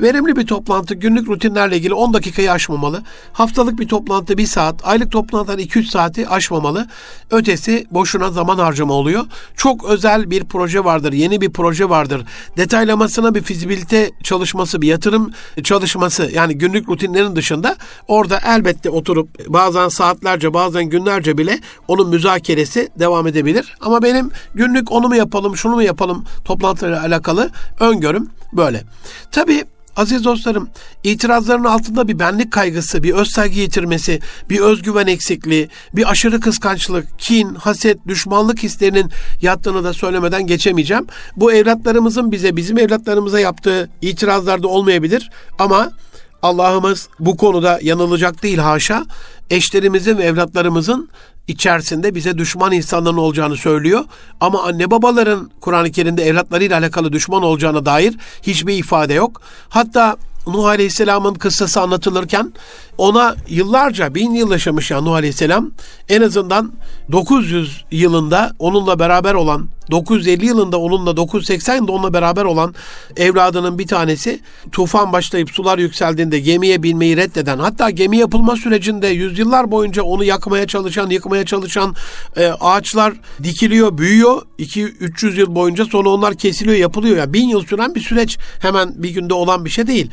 [0.03, 3.03] Verimli bir toplantı günlük rutinlerle ilgili 10 dakikayı aşmamalı.
[3.33, 6.87] Haftalık bir toplantı 1 saat, aylık toplantılar 2-3 saati aşmamalı.
[7.31, 9.25] Ötesi boşuna zaman harcama oluyor.
[9.57, 12.23] Çok özel bir proje vardır, yeni bir proje vardır.
[12.57, 15.31] Detaylamasına bir fizibilite çalışması, bir yatırım
[15.65, 17.77] çalışması yani günlük rutinlerin dışında
[18.09, 23.75] orada elbette oturup bazen saatlerce bazen günlerce bile onun müzakeresi devam edebilir.
[23.81, 28.83] Ama benim günlük onu mu yapalım, şunu mu yapalım toplantılarla alakalı öngörüm böyle.
[29.31, 29.65] Tabii
[30.01, 30.69] Aziz dostlarım,
[31.05, 34.21] itirazların altında bir benlik kaygısı, bir öz saygı yitirmesi,
[34.51, 39.11] bir özgüven eksikliği, bir aşırı kıskançlık, kin, haset, düşmanlık hislerinin
[39.43, 41.07] yattığını da söylemeden geçemeyeceğim.
[41.37, 45.93] Bu evlatlarımızın bize, bizim evlatlarımıza yaptığı itirazlarda olmayabilir ama
[46.43, 49.07] Allah'ımız bu konuda yanılacak değil haşa.
[49.51, 51.09] Eşlerimizin ve evlatlarımızın
[51.51, 54.05] içerisinde bize düşman insanların olacağını söylüyor.
[54.41, 59.43] Ama anne babaların Kur'an-ı Kerim'de evlatlarıyla alakalı düşman olacağına dair hiçbir ifade yok.
[59.69, 62.53] Hatta Nuh Aleyhisselam'ın kıssası anlatılırken
[62.99, 65.71] ona yıllarca, bin yıl yaşamış ya Nuh Aleyhisselam
[66.09, 66.73] en azından
[67.13, 72.75] 900 yılında onunla beraber olan 950 yılında onunla 980 yılında onunla beraber olan
[73.17, 74.41] evladının bir tanesi
[74.73, 80.67] tufan başlayıp sular yükseldiğinde gemiye binmeyi reddeden hatta gemi yapılma sürecinde yüzyıllar boyunca onu yakmaya
[80.67, 81.95] çalışan, yıkmaya çalışan
[82.37, 84.43] e, ağaçlar dikiliyor, büyüyor.
[84.59, 87.17] 2-300 yıl boyunca sonra onlar kesiliyor, yapılıyor.
[87.17, 90.11] Yani bin yıl süren bir süreç hemen bir günde olan bir şey değil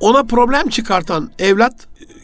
[0.00, 1.74] ona problem çıkartan evlat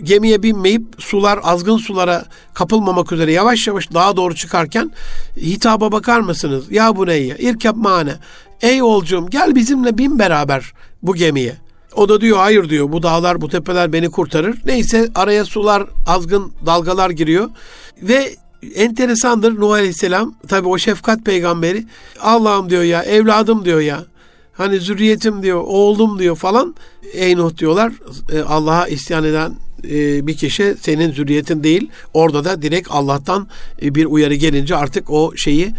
[0.03, 2.25] gemiye binmeyip sular azgın sulara
[2.55, 4.91] kapılmamak üzere yavaş yavaş daha doğru çıkarken
[5.37, 6.73] hitaba bakar mısınız?
[6.73, 7.37] Ya bu neyye?
[7.39, 8.15] İrkab mane.
[8.63, 10.73] Ey oğulcum gel bizimle bin beraber
[11.03, 11.57] bu gemiye.
[11.97, 14.59] O da diyor hayır diyor bu dağlar bu tepeler beni kurtarır.
[14.67, 17.51] Neyse araya sular azgın dalgalar giriyor
[18.03, 18.35] ve
[18.75, 21.87] enteresandır Nuh Aleyhisselam tabi o şefkat peygamberi
[22.21, 24.05] Allah'ım diyor ya evladım diyor ya
[24.57, 26.75] Hani zürriyetim diyor, oğlum diyor falan.
[27.13, 27.93] Ey Nuh diyorlar
[28.33, 29.55] e, Allah'a isyan eden
[29.91, 31.91] e, bir kişi senin zürriyetin değil.
[32.15, 33.49] Orada da direkt Allah'tan
[33.83, 35.73] e, bir uyarı gelince artık o şeyi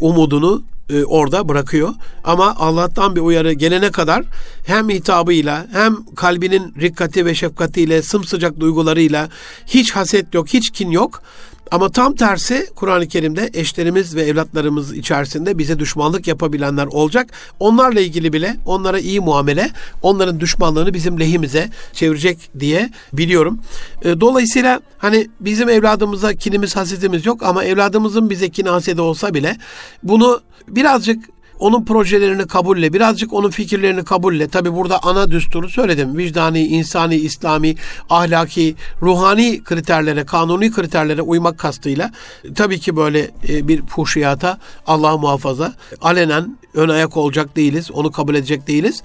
[0.00, 0.62] umudunu
[1.06, 1.94] orada bırakıyor.
[2.24, 4.24] Ama Allah'tan bir uyarı gelene kadar
[4.66, 9.28] hem hitabıyla hem kalbinin rikkati ve şefkatiyle sımsıcak duygularıyla
[9.66, 11.22] hiç haset yok, hiç kin yok.
[11.70, 17.30] Ama tam tersi Kur'an-ı Kerim'de eşlerimiz ve evlatlarımız içerisinde bize düşmanlık yapabilenler olacak.
[17.60, 19.70] Onlarla ilgili bile onlara iyi muamele,
[20.02, 23.60] onların düşmanlığını bizim lehimize çevirecek diye biliyorum.
[24.02, 29.56] E, dolayısıyla hani bizim evladımıza kinimiz, hasetimiz yok ama evladımızın bize kini hasedi olsa bile
[30.02, 34.48] bunu birazcık onun projelerini kabulle, birazcık onun fikirlerini kabulle.
[34.48, 36.18] Tabi burada ana düsturu söyledim.
[36.18, 37.74] Vicdani, insani, İslami,
[38.10, 42.10] ahlaki, ruhani kriterlere, kanuni kriterlere uymak kastıyla
[42.54, 47.90] tabii ki böyle e, bir fuhşiyata Allah muhafaza alenen ön ayak olacak değiliz.
[47.90, 49.02] Onu kabul edecek değiliz.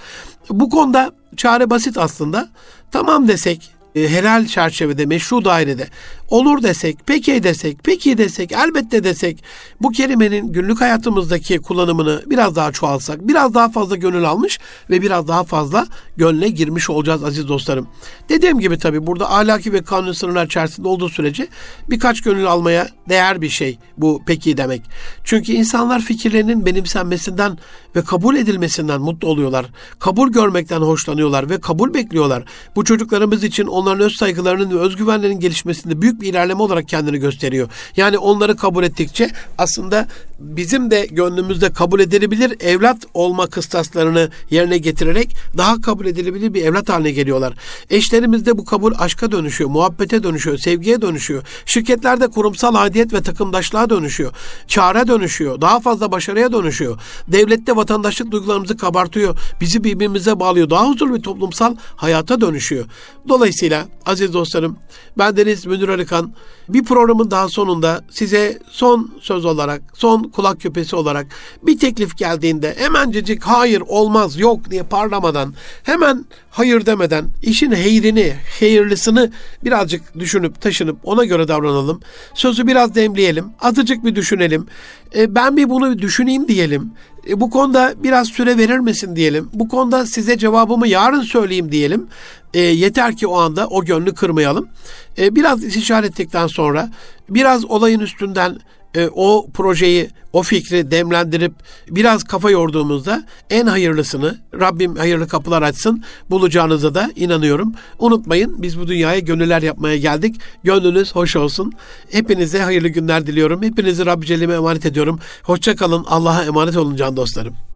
[0.49, 2.49] Bu konuda çare basit aslında.
[2.91, 5.88] Tamam desek, e, helal çerçevede, meşru dairede
[6.32, 9.44] olur desek, peki desek, peki desek, elbette desek
[9.82, 14.60] bu kelimenin günlük hayatımızdaki kullanımını biraz daha çoğalsak, biraz daha fazla gönül almış
[14.90, 17.88] ve biraz daha fazla gönle girmiş olacağız aziz dostlarım.
[18.30, 21.48] Dediğim gibi tabii burada ahlaki ve kanun sınırlar içerisinde olduğu sürece
[21.90, 24.82] birkaç gönül almaya değer bir şey bu peki demek.
[25.24, 27.58] Çünkü insanlar fikirlerinin benimsenmesinden
[27.96, 29.66] ve kabul edilmesinden mutlu oluyorlar.
[30.00, 32.44] Kabul görmekten hoşlanıyorlar ve kabul bekliyorlar.
[32.76, 37.69] Bu çocuklarımız için onların öz saygılarının ve özgüvenlerinin gelişmesinde büyük bir ilerleme olarak kendini gösteriyor.
[37.97, 40.07] Yani onları kabul ettikçe aslında
[40.42, 46.89] bizim de gönlümüzde kabul edilebilir evlat olma kıstaslarını yerine getirerek daha kabul edilebilir bir evlat
[46.89, 47.54] haline geliyorlar.
[47.89, 51.44] Eşlerimizde bu kabul aşka dönüşüyor, muhabbete dönüşüyor, sevgiye dönüşüyor.
[51.66, 54.32] Şirketlerde kurumsal aidiyet ve takımdaşlığa dönüşüyor.
[54.76, 57.00] Kâra dönüşüyor, daha fazla başarıya dönüşüyor.
[57.28, 62.86] Devlette vatandaşlık duygularımızı kabartıyor, bizi birbirimize bağlıyor, daha huzurlu bir toplumsal hayata dönüşüyor.
[63.30, 64.78] Dolayısıyla aziz dostlarım,
[65.18, 66.34] ben Deniz Münir Arıkan
[66.70, 71.28] bir programın daha sonunda size son söz olarak, son kulak küpesi olarak
[71.64, 75.54] bir teklif geldiğinde hemencecik hayır olmaz yok diye parlamadan
[75.84, 79.32] hemen hayır demeden işin heyrini, hayırlısını
[79.64, 82.02] birazcık düşünüp taşınıp ona göre davranalım.
[82.34, 84.68] Sözü biraz demleyelim, azıcık bir düşünelim.
[85.16, 86.92] E, ben bir bunu düşüneyim diyelim.
[87.28, 89.50] E, bu konuda biraz süre verir misin diyelim.
[89.54, 92.08] Bu konuda size cevabımı yarın söyleyeyim diyelim.
[92.54, 94.70] E, yeter ki o anda o gönlü kırmayalım.
[95.18, 96.90] E, biraz istişare ettikten sonra
[97.30, 98.60] biraz olayın üstünden
[98.96, 101.54] e, o projeyi, o fikri demlendirip
[101.89, 107.74] biraz kafa yorduğumuzda en hayırlısını Rabbim hayırlı kapılar açsın bulacağınıza da inanıyorum.
[108.00, 110.36] Unutmayın biz bu dünyaya gönüller yapmaya geldik.
[110.64, 111.74] Gönlünüz hoş olsun.
[112.12, 113.64] Hepinize hayırlı günler diliyorum.
[113.64, 115.20] Hepinizi Rabbi Celle'ime emanet ediyorum.
[115.44, 116.04] Hoşça kalın.
[116.08, 117.70] Allah'a emanet olun can dostlarım.